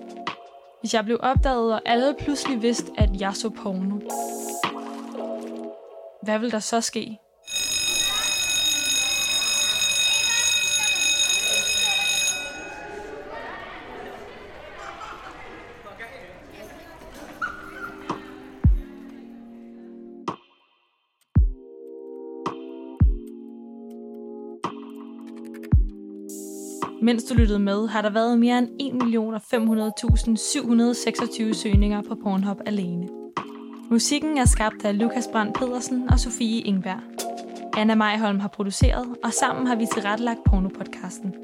Hvis 0.81 0.95
jeg 0.95 1.05
blev 1.05 1.19
opdaget, 1.21 1.75
og 1.75 1.81
alle 1.85 2.15
pludselig 2.21 2.63
vidste, 2.63 2.93
at 2.99 3.21
jeg 3.21 3.37
så 3.37 3.51
porno. 3.51 4.01
Hvad 6.23 6.39
vil 6.39 6.51
der 6.51 6.59
så 6.59 6.81
ske? 6.81 7.19
Mens 27.05 27.25
du 27.25 27.35
lyttede 27.35 27.59
med, 27.59 27.89
har 27.89 28.03
der 28.03 28.11
været 28.11 28.39
mere 28.39 28.59
end 28.59 28.69
1.500.726 31.49 31.55
søgninger 31.55 32.03
på 32.03 32.15
Pornhub 32.23 32.61
alene. 32.67 33.09
Musikken 33.91 34.39
er 34.39 34.45
skabt 34.45 34.85
af 34.85 34.99
Lukas 34.99 35.29
Brandt 35.33 35.59
Pedersen 35.59 36.09
og 36.11 36.21
Sofie 36.21 36.61
Ingberg. 36.61 37.01
Anna 37.77 37.95
Majholm 37.95 38.41
har 38.41 38.49
produceret, 38.49 39.07
og 39.25 39.33
sammen 39.33 39.67
har 39.67 39.77
vi 39.77 39.87
tilrettelagt 39.95 40.45
Pornopodcasten. 40.45 41.35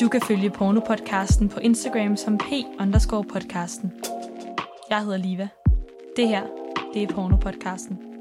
Du 0.00 0.08
kan 0.08 0.20
følge 0.20 0.50
Pornopodcasten 0.50 1.48
på 1.48 1.60
Instagram 1.60 2.16
som 2.16 2.40
p_podcasten. 2.42 3.88
Jeg 4.90 5.02
hedder 5.04 5.16
Liva. 5.16 5.48
Det 6.16 6.28
her, 6.28 6.42
det 6.94 7.02
er 7.02 7.06
Pornopodcasten. 7.14 8.15